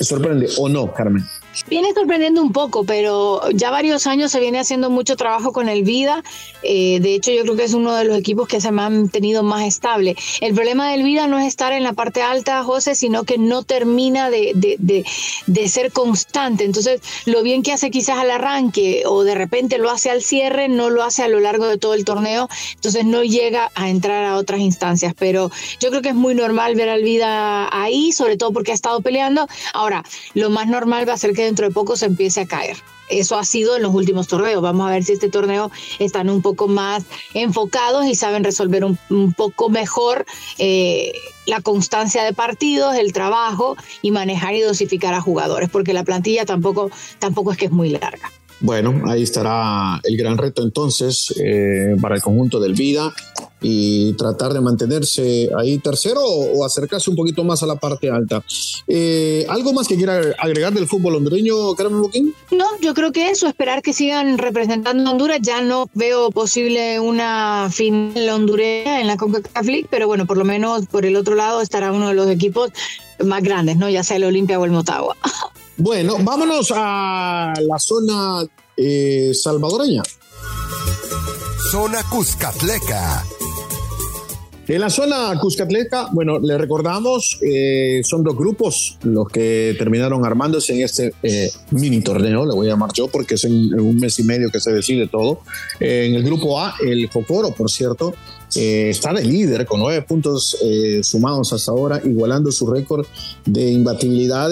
sorprende, 0.00 0.48
¿o 0.58 0.68
no, 0.68 0.94
Carmen? 0.94 1.24
Viene 1.66 1.92
sorprendiendo 1.92 2.40
un 2.40 2.52
poco, 2.52 2.84
pero 2.84 3.50
ya 3.50 3.70
varios 3.70 4.06
años 4.06 4.30
se 4.30 4.40
viene 4.40 4.58
haciendo 4.60 4.90
mucho 4.90 5.16
trabajo 5.16 5.52
con 5.52 5.68
el 5.68 5.82
Vida. 5.82 6.22
Eh, 6.62 7.00
de 7.00 7.14
hecho, 7.14 7.30
yo 7.32 7.42
creo 7.42 7.56
que 7.56 7.64
es 7.64 7.74
uno 7.74 7.94
de 7.94 8.04
los 8.04 8.18
equipos 8.18 8.48
que 8.48 8.60
se 8.60 8.68
ha 8.68 8.72
mantenido 8.72 9.42
más 9.42 9.66
estable. 9.66 10.16
El 10.40 10.54
problema 10.54 10.90
del 10.90 11.02
Vida 11.02 11.26
no 11.26 11.38
es 11.38 11.46
estar 11.46 11.72
en 11.72 11.82
la 11.82 11.92
parte 11.92 12.22
alta, 12.22 12.62
José, 12.62 12.94
sino 12.94 13.24
que 13.24 13.38
no 13.38 13.62
termina 13.62 14.30
de, 14.30 14.52
de, 14.54 15.04
de, 15.46 15.68
ser 15.68 15.92
constante. 15.92 16.64
Entonces, 16.64 17.00
lo 17.26 17.42
bien 17.42 17.62
que 17.62 17.72
hace 17.72 17.90
quizás 17.90 18.18
al 18.18 18.30
arranque 18.30 19.02
o 19.06 19.24
de 19.24 19.34
repente 19.34 19.78
lo 19.78 19.90
hace 19.90 20.10
al 20.10 20.22
cierre, 20.22 20.68
no 20.68 20.90
lo 20.90 21.02
hace 21.02 21.22
a 21.22 21.28
lo 21.28 21.40
largo 21.40 21.66
de 21.66 21.78
todo 21.78 21.94
el 21.94 22.04
torneo. 22.04 22.48
Entonces, 22.74 23.04
no 23.04 23.22
llega 23.24 23.70
a 23.74 23.90
entrar 23.90 24.24
a 24.24 24.36
otras 24.36 24.60
instancias. 24.60 25.14
Pero 25.18 25.50
yo 25.80 25.90
creo 25.90 26.02
que 26.02 26.10
es 26.10 26.14
muy 26.14 26.34
normal 26.34 26.74
ver 26.76 26.88
al 26.88 27.02
Vida 27.02 27.68
ahí, 27.72 28.12
sobre 28.12 28.36
todo 28.36 28.52
porque 28.52 28.72
ha 28.72 28.74
estado 28.74 29.00
peleando. 29.00 29.48
Ahora, 29.72 30.04
lo 30.34 30.50
más 30.50 30.68
normal 30.68 31.08
va 31.08 31.14
a 31.14 31.18
ser 31.18 31.32
que 31.32 31.47
dentro 31.48 31.66
de 31.66 31.74
poco 31.74 31.96
se 31.96 32.06
empiece 32.06 32.40
a 32.40 32.46
caer 32.46 32.76
eso 33.08 33.36
ha 33.36 33.44
sido 33.44 33.76
en 33.76 33.82
los 33.82 33.94
últimos 33.94 34.26
torneos. 34.28 34.62
Vamos 34.62 34.86
a 34.86 34.90
ver 34.90 35.04
si 35.04 35.12
este 35.12 35.28
torneo 35.28 35.70
están 35.98 36.30
un 36.30 36.42
poco 36.42 36.68
más 36.68 37.04
enfocados 37.34 38.06
y 38.06 38.14
saben 38.14 38.44
resolver 38.44 38.84
un, 38.84 38.98
poco 39.36 39.68
mejor 39.68 40.26
eh, 40.58 41.12
la 41.46 41.60
constancia 41.60 42.24
de 42.24 42.32
partidos, 42.32 42.96
el 42.96 43.12
trabajo 43.12 43.76
y 44.02 44.10
manejar 44.10 44.54
y 44.54 44.60
dosificar 44.60 45.14
a 45.14 45.20
jugadores, 45.20 45.68
porque 45.68 45.92
la 45.92 46.04
plantilla 46.04 46.44
tampoco, 46.44 46.90
tampoco 47.18 47.52
es 47.52 47.58
que 47.58 47.66
es 47.66 47.72
muy 47.72 47.90
larga. 47.90 48.30
Bueno, 48.60 49.02
ahí 49.06 49.22
estará 49.22 50.00
el 50.02 50.16
gran 50.16 50.36
reto 50.36 50.62
entonces 50.62 51.32
eh, 51.38 51.96
para 52.00 52.16
el 52.16 52.22
conjunto 52.22 52.58
del 52.58 52.74
Vida 52.74 53.14
y 53.60 54.12
tratar 54.14 54.52
de 54.52 54.60
mantenerse 54.60 55.48
ahí 55.56 55.78
tercero 55.78 56.20
o, 56.22 56.64
acercarse 56.64 57.10
un 57.10 57.16
poquito 57.16 57.44
más 57.44 57.62
a 57.62 57.66
la 57.66 57.76
parte 57.76 58.10
alta. 58.10 58.42
Eh, 58.86 59.46
¿Algo 59.48 59.72
más 59.72 59.88
que 59.88 59.96
quiera 59.96 60.20
agregar 60.38 60.72
del 60.72 60.86
fútbol 60.86 61.16
hondureño, 61.16 61.74
Carmen 61.74 62.02
Boquín? 62.02 62.34
No, 62.50 62.66
yo 62.80 62.94
creo 62.94 63.12
que 63.12 63.30
eso, 63.30 63.46
esperar 63.46 63.82
que 63.82 63.92
sigan 63.92 64.38
representando 64.38 65.08
a 65.08 65.12
Honduras. 65.12 65.38
Ya 65.42 65.60
no 65.60 65.88
veo 65.94 66.30
posible 66.30 67.00
una 67.00 67.68
final 67.70 68.28
hondureña 68.28 69.00
en 69.00 69.06
la 69.06 69.16
CONCACAF 69.16 69.66
League, 69.66 69.86
pero 69.90 70.06
bueno, 70.06 70.26
por 70.26 70.36
lo 70.36 70.44
menos 70.44 70.86
por 70.86 71.06
el 71.06 71.16
otro 71.16 71.34
lado 71.34 71.60
estará 71.60 71.92
uno 71.92 72.08
de 72.08 72.14
los 72.14 72.28
equipos 72.28 72.70
más 73.24 73.42
grandes, 73.42 73.76
¿no? 73.76 73.88
Ya 73.88 74.04
sea 74.04 74.16
el 74.16 74.24
Olimpia 74.24 74.58
o 74.58 74.64
el 74.64 74.70
Motagua. 74.70 75.16
Bueno, 75.80 76.16
vámonos 76.24 76.72
a 76.74 77.54
la 77.60 77.78
zona 77.78 78.44
eh, 78.76 79.30
salvadoreña. 79.32 80.02
Zona 81.70 82.02
Cuscatleca. 82.10 83.24
En 84.66 84.80
la 84.80 84.90
zona 84.90 85.38
Cuscatleca, 85.40 86.08
bueno, 86.12 86.40
le 86.40 86.58
recordamos, 86.58 87.38
eh, 87.42 88.02
son 88.04 88.24
dos 88.24 88.36
grupos 88.36 88.98
los 89.04 89.28
que 89.28 89.76
terminaron 89.78 90.26
armándose 90.26 90.74
en 90.74 90.82
este 90.82 91.14
eh, 91.22 91.50
mini 91.70 92.00
torneo, 92.00 92.44
le 92.44 92.54
voy 92.54 92.66
a 92.66 92.70
llamar 92.70 92.90
yo, 92.92 93.06
porque 93.06 93.36
es 93.36 93.44
en, 93.44 93.78
un 93.78 93.96
mes 93.98 94.18
y 94.18 94.24
medio 94.24 94.50
que 94.50 94.58
se 94.58 94.72
decide 94.72 95.06
todo. 95.06 95.42
en 95.78 96.16
el 96.16 96.24
grupo 96.24 96.60
A, 96.60 96.74
el 96.84 97.08
Jocoro, 97.08 97.52
por 97.52 97.70
cierto, 97.70 98.14
está 98.52 99.12
de 99.12 99.24
líder 99.24 99.64
con 99.64 99.78
nueve 99.78 100.02
puntos 100.02 100.58
sumados 101.02 101.52
hasta 101.52 101.70
ahora, 101.70 102.02
igualando 102.04 102.50
su 102.50 102.66
récord 102.66 103.06
de 103.46 103.70
imbatibilidad 103.70 104.50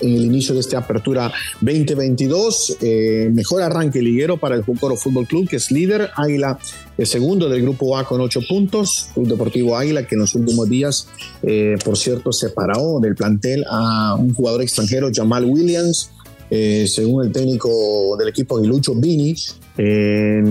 en 0.00 0.14
el 0.14 0.24
inicio 0.24 0.54
de 0.54 0.60
esta 0.60 0.78
apertura 0.78 1.32
2022. 1.60 2.78
Eh, 2.80 3.30
mejor 3.32 3.62
arranque 3.62 4.00
liguero 4.00 4.36
para 4.36 4.54
el 4.54 4.62
Jucoro 4.62 4.96
Fútbol 4.96 5.26
Club, 5.26 5.48
que 5.48 5.56
es 5.56 5.70
líder. 5.70 6.10
Águila, 6.16 6.58
el 6.96 7.06
segundo 7.06 7.48
del 7.48 7.62
grupo 7.62 7.96
A 7.96 8.04
con 8.04 8.20
ocho 8.20 8.40
puntos. 8.48 9.08
Club 9.14 9.28
Deportivo 9.28 9.76
Águila, 9.76 10.06
que 10.06 10.14
en 10.14 10.20
los 10.20 10.34
últimos 10.34 10.68
días, 10.68 11.08
eh, 11.42 11.76
por 11.84 11.96
cierto, 11.96 12.32
separó 12.32 12.98
del 13.00 13.14
plantel 13.14 13.64
a 13.70 14.14
un 14.14 14.34
jugador 14.34 14.62
extranjero, 14.62 15.10
Jamal 15.12 15.44
Williams. 15.44 16.10
Eh, 16.50 16.86
según 16.88 17.26
el 17.26 17.32
técnico 17.32 18.16
del 18.18 18.28
equipo 18.28 18.56
Aguilucho, 18.56 18.94
Vini, 18.94 19.34
eh, 19.78 20.42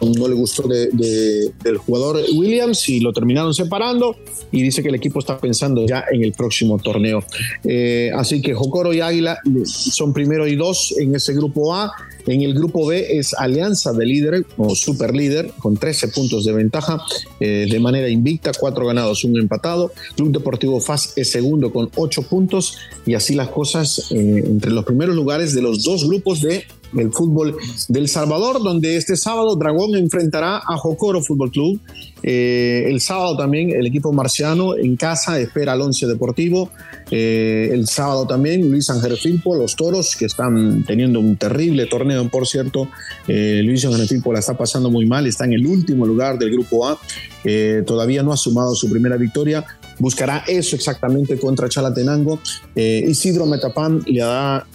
no 0.00 0.28
le 0.28 0.34
gustó 0.34 0.64
del 0.66 1.78
jugador 1.78 2.20
Williams 2.34 2.88
y 2.88 2.98
lo 2.98 3.12
terminaron 3.12 3.54
separando 3.54 4.16
y 4.50 4.60
dice 4.60 4.82
que 4.82 4.88
el 4.88 4.96
equipo 4.96 5.20
está 5.20 5.38
pensando 5.38 5.86
ya 5.86 6.04
en 6.10 6.22
el 6.22 6.32
próximo 6.32 6.78
torneo. 6.78 7.24
Eh, 7.64 8.10
así 8.14 8.42
que 8.42 8.54
Jocoro 8.54 8.92
y 8.92 9.00
Águila 9.00 9.38
son 9.64 10.12
primero 10.12 10.46
y 10.48 10.56
dos 10.56 10.94
en 10.98 11.14
ese 11.14 11.32
grupo 11.32 11.74
A. 11.74 11.92
En 12.26 12.42
el 12.42 12.54
grupo 12.54 12.86
B 12.86 13.18
es 13.18 13.34
Alianza 13.34 13.92
de 13.92 14.06
líder 14.06 14.46
o 14.56 14.74
super 14.74 15.14
líder 15.14 15.52
con 15.58 15.76
13 15.76 16.08
puntos 16.08 16.44
de 16.44 16.52
ventaja 16.52 17.00
eh, 17.40 17.66
de 17.68 17.80
manera 17.80 18.08
invicta, 18.08 18.52
cuatro 18.58 18.86
ganados, 18.86 19.24
un 19.24 19.38
empatado. 19.38 19.92
Club 20.16 20.32
Deportivo 20.32 20.80
FAS 20.80 21.14
es 21.16 21.30
segundo 21.30 21.72
con 21.72 21.90
8 21.94 22.22
puntos 22.22 22.78
y 23.06 23.14
así 23.14 23.34
las 23.34 23.48
cosas 23.48 24.10
entre 24.10 24.70
los 24.70 24.84
primeros 24.84 25.14
lugares 25.14 25.54
de 25.54 25.62
los 25.62 25.82
dos 25.82 26.06
grupos 26.06 26.40
de 26.42 26.64
el 26.96 27.12
fútbol 27.12 27.56
del 27.88 28.08
Salvador, 28.08 28.62
donde 28.62 28.96
este 28.96 29.16
sábado 29.16 29.56
Dragón 29.56 29.94
enfrentará 29.94 30.58
a 30.58 30.76
Jocoro 30.76 31.22
Fútbol 31.22 31.50
Club. 31.50 31.80
Eh, 32.22 32.84
el 32.88 33.00
sábado 33.00 33.36
también 33.36 33.70
el 33.70 33.86
equipo 33.86 34.12
marciano 34.12 34.76
en 34.76 34.96
casa 34.96 35.38
espera 35.40 35.72
al 35.72 35.80
Once 35.80 36.06
Deportivo. 36.06 36.70
Eh, 37.10 37.70
el 37.72 37.86
sábado 37.86 38.26
también 38.26 38.70
Luis 38.70 38.88
Ángel 38.90 39.16
Filpo, 39.16 39.56
los 39.56 39.76
toros 39.76 40.16
que 40.16 40.26
están 40.26 40.84
teniendo 40.84 41.20
un 41.20 41.36
terrible 41.36 41.86
torneo, 41.86 42.28
por 42.28 42.46
cierto. 42.46 42.88
Eh, 43.26 43.60
Luis 43.64 43.84
Ángel 43.84 44.06
Filpo 44.06 44.32
la 44.32 44.38
está 44.38 44.56
pasando 44.56 44.90
muy 44.90 45.06
mal, 45.06 45.26
está 45.26 45.44
en 45.44 45.54
el 45.54 45.66
último 45.66 46.06
lugar 46.06 46.38
del 46.38 46.50
grupo 46.52 46.86
A. 46.86 46.98
todavía 47.86 48.22
no 48.22 48.32
ha 48.32 48.36
sumado 48.36 48.74
su 48.74 48.88
primera 48.88 49.16
victoria 49.16 49.64
buscará 49.98 50.44
eso 50.46 50.76
exactamente 50.76 51.38
contra 51.38 51.68
Chalatenango. 51.68 52.38
Eh, 52.74 53.04
Isidro 53.06 53.46
Metapán 53.46 54.02
le 54.06 54.20
da 54.20 54.66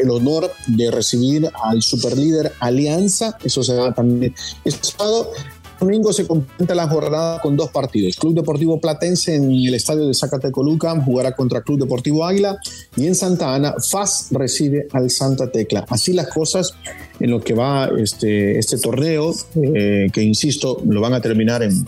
el 0.00 0.10
honor 0.10 0.50
de 0.66 0.90
recibir 0.90 1.50
al 1.62 1.82
superlíder 1.82 2.52
Alianza, 2.60 3.36
eso 3.44 3.62
se 3.62 3.74
va 3.74 3.92
también 3.92 4.34
este 4.64 4.88
sábado. 4.88 5.30
Domingo 5.82 6.12
se 6.12 6.28
completa 6.28 6.76
la 6.76 6.86
jornada 6.86 7.40
con 7.40 7.56
dos 7.56 7.72
partidos. 7.72 8.14
Club 8.14 8.36
Deportivo 8.36 8.80
Platense 8.80 9.34
en 9.34 9.50
el 9.50 9.74
estadio 9.74 10.06
de 10.06 10.14
Zacatecoluca 10.14 10.94
jugará 11.00 11.34
contra 11.34 11.62
Club 11.62 11.80
Deportivo 11.80 12.24
Águila 12.24 12.56
y 12.94 13.08
en 13.08 13.16
Santa 13.16 13.52
Ana 13.52 13.74
FAS 13.90 14.28
recibe 14.30 14.86
al 14.92 15.10
Santa 15.10 15.50
Tecla. 15.50 15.84
Así 15.88 16.12
las 16.12 16.28
cosas 16.28 16.72
en 17.18 17.32
lo 17.32 17.40
que 17.40 17.54
va 17.54 17.90
este, 17.98 18.60
este 18.60 18.78
torneo, 18.78 19.34
eh, 19.56 20.06
que 20.12 20.22
insisto, 20.22 20.80
lo 20.86 21.00
van 21.00 21.14
a 21.14 21.20
terminar 21.20 21.64
en 21.64 21.84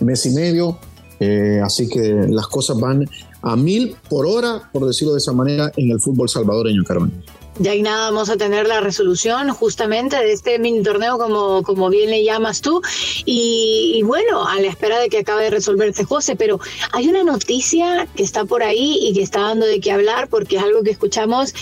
mes 0.00 0.26
y 0.26 0.30
medio. 0.30 0.78
Eh, 1.20 1.60
así 1.62 1.88
que 1.88 2.26
las 2.28 2.46
cosas 2.46 2.78
van 2.78 3.08
a 3.42 3.56
mil 3.56 3.96
por 4.08 4.26
hora, 4.26 4.68
por 4.72 4.86
decirlo 4.86 5.14
de 5.14 5.18
esa 5.18 5.32
manera, 5.32 5.70
en 5.76 5.90
el 5.90 6.00
fútbol 6.00 6.28
salvadoreño, 6.28 6.84
Carmen. 6.84 7.12
Ya 7.60 7.72
hay 7.72 7.82
nada, 7.82 8.10
vamos 8.10 8.30
a 8.30 8.36
tener 8.36 8.68
la 8.68 8.80
resolución 8.80 9.50
justamente 9.50 10.14
de 10.16 10.32
este 10.32 10.60
mini 10.60 10.80
torneo, 10.80 11.18
como, 11.18 11.64
como 11.64 11.90
bien 11.90 12.08
le 12.08 12.22
llamas 12.22 12.60
tú. 12.60 12.80
Y, 13.24 13.94
y, 13.96 14.02
bueno, 14.02 14.46
a 14.46 14.60
la 14.60 14.68
espera 14.68 15.00
de 15.00 15.08
que 15.08 15.18
acabe 15.18 15.44
de 15.44 15.50
resolverse 15.50 16.04
José, 16.04 16.36
pero 16.36 16.60
hay 16.92 17.08
una 17.08 17.24
noticia 17.24 18.06
que 18.14 18.22
está 18.22 18.44
por 18.44 18.62
ahí 18.62 18.98
y 19.02 19.12
que 19.12 19.22
está 19.22 19.40
dando 19.40 19.66
de 19.66 19.80
qué 19.80 19.90
hablar 19.90 20.28
porque 20.28 20.56
es 20.56 20.62
algo 20.62 20.84
que 20.84 20.92
escuchamos 20.92 21.52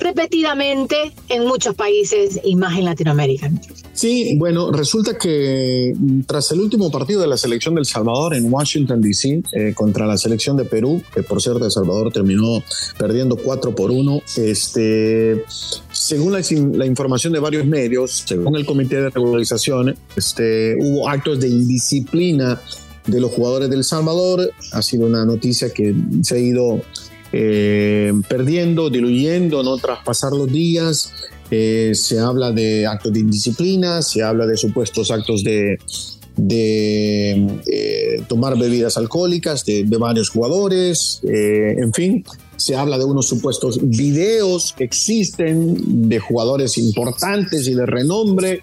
repetidamente 0.00 1.12
en 1.28 1.46
muchos 1.46 1.74
países 1.74 2.40
y 2.42 2.56
más 2.56 2.78
en 2.78 2.86
Latinoamérica. 2.86 3.50
Sí, 3.92 4.36
bueno, 4.38 4.72
resulta 4.72 5.18
que 5.18 5.92
mm, 5.94 6.22
tras 6.22 6.50
el 6.52 6.60
último 6.60 6.90
partido 6.90 7.20
de 7.20 7.26
la 7.26 7.36
selección 7.36 7.74
del 7.74 7.84
Salvador 7.84 8.34
en 8.34 8.52
Washington, 8.52 9.00
D.C., 9.00 9.42
eh, 9.52 9.74
contra 9.74 10.06
la 10.06 10.16
selección 10.16 10.56
de 10.56 10.64
Perú, 10.64 11.02
que 11.14 11.22
por 11.22 11.42
cierto 11.42 11.64
El 11.64 11.70
Salvador 11.70 12.12
terminó 12.12 12.62
perdiendo 12.98 13.36
4 13.36 13.74
por 13.74 13.90
1, 13.90 14.22
este, 14.36 15.44
según 15.92 16.32
la, 16.32 16.86
información 16.86 17.32
de 17.32 17.40
varios 17.40 17.66
medios, 17.66 18.24
según 18.26 18.56
el 18.56 18.64
Comité 18.64 18.96
de 18.96 19.10
Regularización, 19.10 19.94
este, 20.16 20.76
hubo 20.80 21.08
actos 21.08 21.40
de 21.40 21.48
indisciplina 21.48 22.60
de 23.06 23.20
los 23.20 23.30
jugadores 23.32 23.68
del 23.70 23.84
Salvador. 23.84 24.50
Ha 24.72 24.82
sido 24.82 25.06
una 25.06 25.24
noticia 25.24 25.70
que 25.72 25.94
se 26.22 26.36
ha 26.36 26.38
ido 26.38 26.80
eh, 27.32 28.12
perdiendo, 28.28 28.90
diluyendo, 28.90 29.62
no 29.62 29.76
traspasar 29.76 30.32
los 30.32 30.50
días. 30.50 31.12
Eh, 31.50 31.92
se 31.94 32.18
habla 32.18 32.52
de 32.52 32.86
actos 32.86 33.12
de 33.12 33.20
indisciplina, 33.20 34.02
se 34.02 34.22
habla 34.22 34.46
de 34.46 34.56
supuestos 34.56 35.10
actos 35.10 35.42
de, 35.42 35.78
eh, 37.66 38.22
tomar 38.28 38.56
bebidas 38.56 38.96
alcohólicas 38.96 39.64
de, 39.64 39.84
varios 39.98 40.28
jugadores, 40.28 41.20
en 41.24 41.92
fin, 41.92 42.24
se 42.56 42.76
habla 42.76 42.98
de 42.98 43.04
unos 43.04 43.26
supuestos 43.26 43.80
videos 43.82 44.72
que 44.76 44.84
existen 44.84 46.08
de 46.08 46.20
jugadores 46.20 46.78
importantes 46.78 47.66
y 47.66 47.74
de 47.74 47.84
renombre 47.84 48.62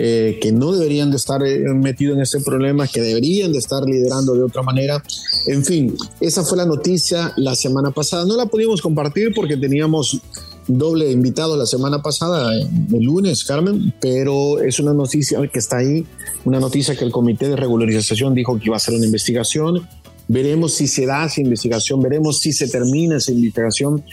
eh, 0.00 0.38
que 0.40 0.52
no 0.52 0.70
deberían 0.70 1.10
de 1.10 1.16
estar 1.16 1.44
eh, 1.44 1.58
metidos 1.74 2.16
en 2.16 2.22
ese 2.22 2.40
problema, 2.40 2.86
que 2.86 3.00
deberían 3.00 3.50
de 3.50 3.58
estar 3.58 3.82
liderando 3.84 4.34
de 4.34 4.44
otra 4.44 4.62
manera. 4.62 5.02
En 5.48 5.64
fin, 5.64 5.96
esa 6.20 6.44
fue 6.44 6.56
la 6.56 6.66
noticia 6.66 7.32
la 7.36 7.56
semana 7.56 7.90
pasada. 7.90 8.24
No 8.24 8.36
la 8.36 8.46
pudimos 8.46 8.80
compartir 8.80 9.32
porque 9.34 9.56
teníamos 9.56 10.20
doble 10.68 11.10
invitado 11.10 11.56
la 11.56 11.66
semana 11.66 12.00
pasada, 12.00 12.54
eh, 12.54 12.68
el 12.92 13.02
lunes, 13.02 13.42
Carmen, 13.44 13.92
pero 14.00 14.60
es 14.60 14.78
una 14.78 14.92
noticia 14.92 15.44
que 15.48 15.58
está 15.58 15.78
ahí, 15.78 16.06
una 16.44 16.60
noticia 16.60 16.94
que 16.94 17.04
el 17.04 17.10
Comité 17.10 17.48
de 17.48 17.56
Regularización 17.56 18.34
dijo 18.34 18.56
que 18.58 18.66
iba 18.66 18.76
a 18.76 18.78
hacer 18.78 18.94
una 18.94 19.06
investigación 19.06 19.88
veremos 20.28 20.74
si 20.74 20.86
se 20.86 21.06
da 21.06 21.24
esa 21.24 21.40
investigación, 21.40 22.00
veremos 22.00 22.40
si 22.40 22.52
se 22.52 22.68
termina 22.68 23.16
esa 23.16 23.32
investigación. 23.32 24.04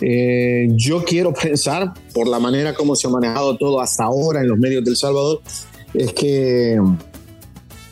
Eh, 0.00 0.68
yo 0.70 1.04
quiero 1.04 1.34
pensar, 1.34 1.92
por 2.14 2.28
la 2.28 2.38
manera 2.38 2.74
como 2.74 2.96
se 2.96 3.08
ha 3.08 3.10
manejado 3.10 3.56
todo 3.56 3.80
hasta 3.80 4.04
ahora 4.04 4.40
en 4.40 4.48
los 4.48 4.58
medios 4.58 4.84
del 4.84 4.96
Salvador, 4.96 5.42
es 5.92 6.12
que 6.12 6.80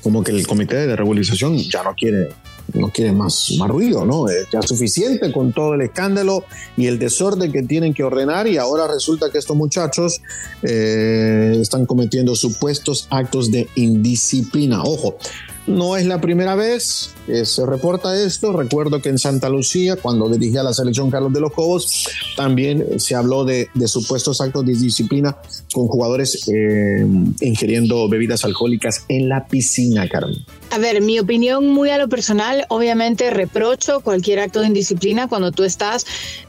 como 0.03 0.25
que 0.25 0.33
el 0.33 0.47
comité 0.47 0.87
de 0.87 0.97
regularización 0.97 1.57
ya 1.59 1.83
no 1.85 1.95
quiere 1.95 2.31
no 2.75 2.89
quieren 2.91 3.19
más, 3.19 3.53
más 3.59 3.69
ruido, 3.69 4.05
¿no? 4.05 4.29
Es 4.29 4.47
ya 4.51 4.63
suficiente 4.63 5.31
con 5.33 5.53
todo 5.53 5.75
el 5.75 5.83
escándalo 5.83 6.45
y 6.77 6.87
el 6.87 6.99
desorden 6.99 7.53
que 7.53 7.63
tienen 7.63 7.93
que 7.93 8.03
ordenar 8.03 8.47
y 8.47 8.57
ahora 8.57 8.87
resulta 8.87 9.31
que 9.31 9.39
estos 9.39 9.57
muchachos 9.57 10.21
eh, 10.63 11.59
están 11.61 11.87
cometiendo 11.87 12.35
supuestos 12.35 13.09
actos 13.11 13.51
de 13.51 13.69
indisciplina. 13.75 14.83
Ojo, 14.83 15.19
no 15.67 15.97
es 15.97 16.07
la 16.07 16.21
primera 16.21 16.55
vez 16.55 17.11
que 17.27 17.45
se 17.45 17.65
reporta 17.65 18.17
esto. 18.21 18.53
Recuerdo 18.53 19.01
que 19.01 19.09
en 19.09 19.19
Santa 19.19 19.49
Lucía, 19.49 19.97
cuando 19.97 20.29
dirigía 20.29 20.63
la 20.63 20.73
selección 20.73 21.11
Carlos 21.11 21.33
de 21.33 21.41
los 21.41 21.53
Cobos, 21.53 22.09
también 22.37 22.99
se 22.99 23.15
habló 23.15 23.45
de, 23.45 23.69
supuestos 23.87 24.41
actos 24.41 24.67
de 24.67 24.75
disciplina 24.75 25.37
con 25.73 25.87
jugadores 25.87 26.49
eh, 26.49 27.07
ingiriendo 27.41 28.09
bebidas 28.09 28.45
alcohólicas 28.45 29.05
en 29.09 29.29
la 29.29 29.47
piscina, 29.47 30.09
Carmen. 30.09 30.45
A 30.71 30.79
ver, 30.79 31.03
mi 31.03 31.19
opinión 31.19 31.69
muy 31.69 31.91
a 31.91 31.99
lo 31.99 32.09
personal, 32.09 32.65
obviamente 32.69 33.31
reprocho 33.31 34.01
cualquier 34.01 34.41
acto 34.41 34.61
de 34.61 34.69
indisciplina 34.69 35.29
cuando 35.29 35.53
tú 35.53 35.65
estás 35.65 36.07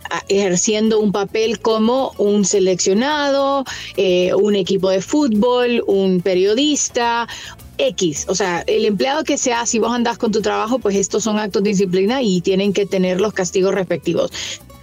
ah, 0.09 0.23
ejerciendo 0.29 1.01
un 1.01 1.11
papel 1.11 1.59
como 1.59 2.13
un 2.17 2.45
seleccionado, 2.45 3.65
eh, 3.97 4.33
un 4.33 4.55
equipo 4.55 4.89
de 4.89 5.01
fútbol, 5.01 5.83
un 5.87 6.21
periodista, 6.21 7.27
X, 7.77 8.25
o 8.27 8.35
sea, 8.35 8.63
el 8.67 8.85
empleado 8.85 9.23
que 9.23 9.37
sea, 9.37 9.65
si 9.65 9.79
vos 9.79 9.91
andás 9.91 10.17
con 10.17 10.31
tu 10.31 10.41
trabajo, 10.41 10.79
pues 10.79 10.95
estos 10.95 11.23
son 11.23 11.39
actos 11.39 11.63
de 11.63 11.71
disciplina 11.71 12.21
y 12.21 12.41
tienen 12.41 12.73
que 12.73 12.85
tener 12.85 13.19
los 13.19 13.33
castigos 13.33 13.73
respectivos. 13.73 14.31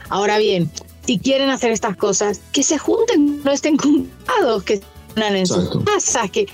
Ahora 0.09 0.38
bien, 0.38 0.70
si 1.07 1.18
quieren 1.18 1.50
hacer 1.50 1.70
estas 1.70 1.96
cosas, 1.96 2.40
que 2.53 2.62
se 2.62 2.79
junten, 2.79 3.42
no 3.44 3.53
estén 3.53 3.76
juntados, 3.79 4.62
que 4.64 4.74
estén 4.74 5.37
en 5.37 5.46
sus 5.46 5.85
casas, 5.85 6.31
que, 6.31 6.46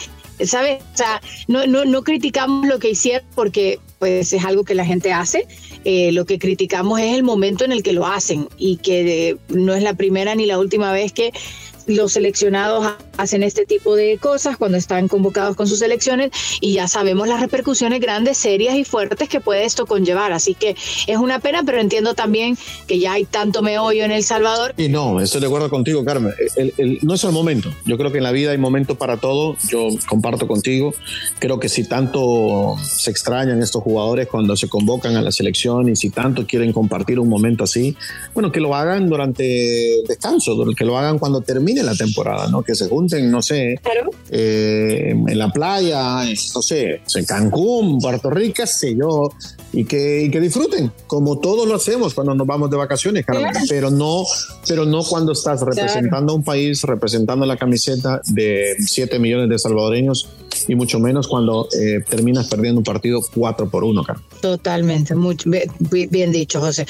¿sabes? 0.44 0.82
O 0.94 0.96
sea, 0.96 1.20
no, 1.48 1.66
no, 1.66 1.84
no 1.84 2.02
criticamos 2.02 2.66
lo 2.66 2.78
que 2.78 2.90
hicieron 2.90 3.26
porque 3.34 3.80
pues 3.98 4.32
es 4.32 4.44
algo 4.44 4.64
que 4.64 4.74
la 4.74 4.84
gente 4.84 5.12
hace. 5.12 5.46
Eh, 5.84 6.12
lo 6.12 6.26
que 6.26 6.38
criticamos 6.38 7.00
es 7.00 7.14
el 7.14 7.22
momento 7.22 7.64
en 7.64 7.72
el 7.72 7.82
que 7.82 7.92
lo 7.92 8.06
hacen 8.06 8.48
y 8.58 8.76
que 8.78 9.38
no 9.48 9.74
es 9.74 9.82
la 9.82 9.94
primera 9.94 10.34
ni 10.34 10.46
la 10.46 10.58
última 10.58 10.92
vez 10.92 11.12
que 11.12 11.32
los 11.86 12.12
seleccionados 12.12 12.94
hacen 13.16 13.42
este 13.42 13.66
tipo 13.66 13.96
de 13.96 14.18
cosas 14.18 14.56
cuando 14.56 14.78
están 14.78 15.08
convocados 15.08 15.56
con 15.56 15.66
sus 15.66 15.78
selecciones 15.78 16.30
y 16.60 16.74
ya 16.74 16.88
sabemos 16.88 17.28
las 17.28 17.40
repercusiones 17.40 18.00
grandes, 18.00 18.38
serias 18.38 18.76
y 18.76 18.84
fuertes 18.84 19.28
que 19.28 19.40
puede 19.40 19.64
esto 19.64 19.86
conllevar. 19.86 20.32
Así 20.32 20.54
que 20.54 20.76
es 21.06 21.16
una 21.16 21.38
pena, 21.38 21.62
pero 21.64 21.80
entiendo 21.80 22.14
también 22.14 22.56
que 22.86 22.98
ya 22.98 23.14
hay 23.14 23.24
tanto 23.24 23.62
meollo 23.62 24.04
en 24.04 24.12
El 24.12 24.22
Salvador. 24.22 24.74
Y 24.76 24.88
no, 24.88 25.20
estoy 25.20 25.40
de 25.40 25.46
acuerdo 25.46 25.70
contigo, 25.70 26.04
Carmen. 26.04 26.32
no 27.02 27.14
es 27.14 27.24
el 27.24 27.32
momento. 27.32 27.72
Yo 27.84 27.96
creo 27.98 28.12
que 28.12 28.18
en 28.18 28.24
la 28.24 28.32
vida 28.32 28.52
hay 28.52 28.58
momentos 28.58 28.96
para 28.96 29.16
todo. 29.16 29.56
Yo 29.70 29.88
comparto 30.08 30.46
contigo. 30.46 30.94
Creo 31.38 31.58
que 31.60 31.68
si 31.68 31.84
tanto 31.84 32.76
se 32.82 33.10
extrañan 33.10 33.62
estos 33.62 33.82
jugadores 33.82 34.28
cuando 34.28 34.56
se 34.56 34.68
convocan 34.68 35.16
a 35.16 35.22
la 35.22 35.32
selección 35.32 35.88
y 35.88 35.96
si 35.96 36.10
tanto 36.10 36.46
quieren 36.46 36.72
compartir 36.72 37.18
un 37.18 37.28
momento 37.28 37.64
así, 37.64 37.96
bueno, 38.34 38.52
que 38.52 38.60
lo 38.60 38.74
hagan 38.74 39.08
durante 39.08 40.02
descanso, 40.06 40.56
que 40.76 40.84
lo 40.84 40.98
hagan 40.98 41.18
cuando 41.18 41.40
termine 41.40 41.82
la 41.82 41.94
temporada, 41.94 42.48
¿no? 42.48 42.62
Que 42.62 42.74
se 42.74 42.88
junten, 42.88 43.05
no 43.22 43.42
sé, 43.42 43.80
eh, 44.30 45.10
en 45.10 45.38
la 45.38 45.50
playa, 45.50 46.24
no 46.54 46.62
sé, 46.62 47.00
en 47.14 47.24
Cancún, 47.24 47.98
Puerto 47.98 48.30
Rico, 48.30 48.66
sé 48.66 48.94
yo, 48.96 49.30
y 49.72 49.84
que, 49.84 50.28
que 50.30 50.40
disfruten, 50.40 50.92
como 51.06 51.38
todos 51.38 51.68
lo 51.68 51.74
hacemos 51.74 52.14
cuando 52.14 52.34
nos 52.34 52.46
vamos 52.46 52.70
de 52.70 52.76
vacaciones, 52.76 53.24
pero 53.68 53.90
no, 53.90 54.24
pero 54.66 54.84
no 54.84 55.02
cuando 55.04 55.32
estás 55.32 55.60
representando 55.60 56.32
a 56.32 56.36
un 56.36 56.44
país, 56.44 56.82
representando 56.82 57.46
la 57.46 57.56
camiseta 57.56 58.20
de 58.26 58.74
7 58.78 59.18
millones 59.18 59.48
de 59.48 59.58
salvadoreños 59.58 60.28
y 60.68 60.74
mucho 60.74 60.98
menos 60.98 61.28
cuando 61.28 61.68
eh, 61.78 62.00
terminas 62.08 62.48
perdiendo 62.48 62.78
un 62.80 62.84
partido 62.84 63.20
4 63.34 63.68
por 63.68 63.84
1, 63.84 64.02
Carmen. 64.02 64.24
Totalmente, 64.40 65.14
mucho, 65.14 65.50
bien, 65.50 66.32
dicho, 66.32 66.60
José. 66.60 66.86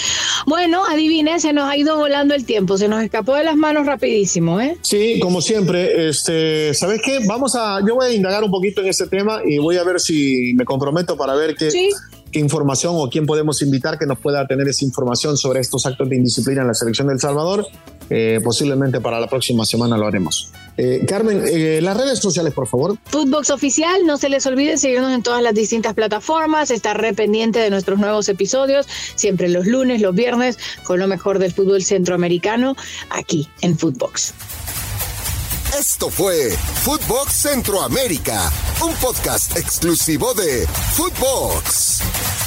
Bueno, 0.46 0.84
adivine, 0.84 1.40
se 1.40 1.52
nos 1.52 1.68
ha 1.68 1.76
ido 1.76 1.96
volando 1.96 2.34
el 2.34 2.44
tiempo, 2.44 2.78
se 2.78 2.88
nos 2.88 3.02
escapó 3.02 3.34
de 3.34 3.44
las 3.44 3.56
manos 3.56 3.86
rapidísimo, 3.86 4.60
¿eh? 4.60 4.76
Sí, 4.82 5.18
como 5.20 5.40
siempre, 5.40 6.08
este, 6.08 6.74
¿sabes 6.74 7.00
qué? 7.04 7.20
Vamos 7.26 7.54
a, 7.54 7.80
yo 7.86 7.94
voy 7.96 8.06
a 8.06 8.12
indagar 8.12 8.44
un 8.44 8.50
poquito 8.50 8.80
en 8.80 8.88
este 8.88 9.06
tema 9.06 9.40
y 9.44 9.58
voy 9.58 9.76
a 9.76 9.84
ver 9.84 10.00
si 10.00 10.52
me 10.54 10.64
comprometo 10.64 11.16
para 11.16 11.34
ver 11.34 11.54
qué, 11.56 11.68
qué 12.30 12.38
información 12.38 12.94
o 12.96 13.08
quién 13.08 13.26
podemos 13.26 13.62
invitar 13.62 13.98
que 13.98 14.06
nos 14.06 14.18
pueda 14.18 14.46
tener 14.46 14.68
esa 14.68 14.84
información 14.84 15.36
sobre 15.36 15.60
estos 15.60 15.86
actos 15.86 16.08
de 16.08 16.16
indisciplina 16.16 16.62
en 16.62 16.68
la 16.68 16.74
selección 16.74 17.08
del 17.08 17.20
Salvador. 17.20 17.66
Eh, 18.10 18.40
posiblemente 18.42 19.00
para 19.00 19.18
la 19.18 19.26
próxima 19.26 19.64
semana 19.64 19.96
lo 19.96 20.06
haremos. 20.06 20.50
Eh, 20.76 21.04
Carmen, 21.08 21.42
eh, 21.46 21.80
las 21.82 21.96
redes 21.96 22.18
sociales, 22.18 22.52
por 22.52 22.68
favor. 22.68 22.96
Footbox 23.06 23.50
Oficial, 23.50 24.06
no 24.06 24.16
se 24.18 24.28
les 24.28 24.46
olvide 24.46 24.76
seguirnos 24.76 25.12
en 25.12 25.22
todas 25.22 25.42
las 25.42 25.54
distintas 25.54 25.94
plataformas, 25.94 26.70
estar 26.70 27.00
re 27.00 27.14
pendiente 27.14 27.58
de 27.58 27.70
nuestros 27.70 27.98
nuevos 27.98 28.28
episodios, 28.28 28.86
siempre 29.14 29.48
los 29.48 29.66
lunes, 29.66 30.00
los 30.00 30.14
viernes, 30.14 30.58
con 30.84 31.00
lo 31.00 31.08
mejor 31.08 31.38
del 31.38 31.52
fútbol 31.52 31.82
centroamericano, 31.82 32.76
aquí 33.10 33.48
en 33.62 33.78
Footbox. 33.78 34.34
Esto 35.78 36.08
fue 36.08 36.50
Footbox 36.84 37.32
Centroamérica, 37.32 38.50
un 38.82 38.94
podcast 38.94 39.56
exclusivo 39.56 40.32
de 40.32 40.66
Footbox. 40.94 42.45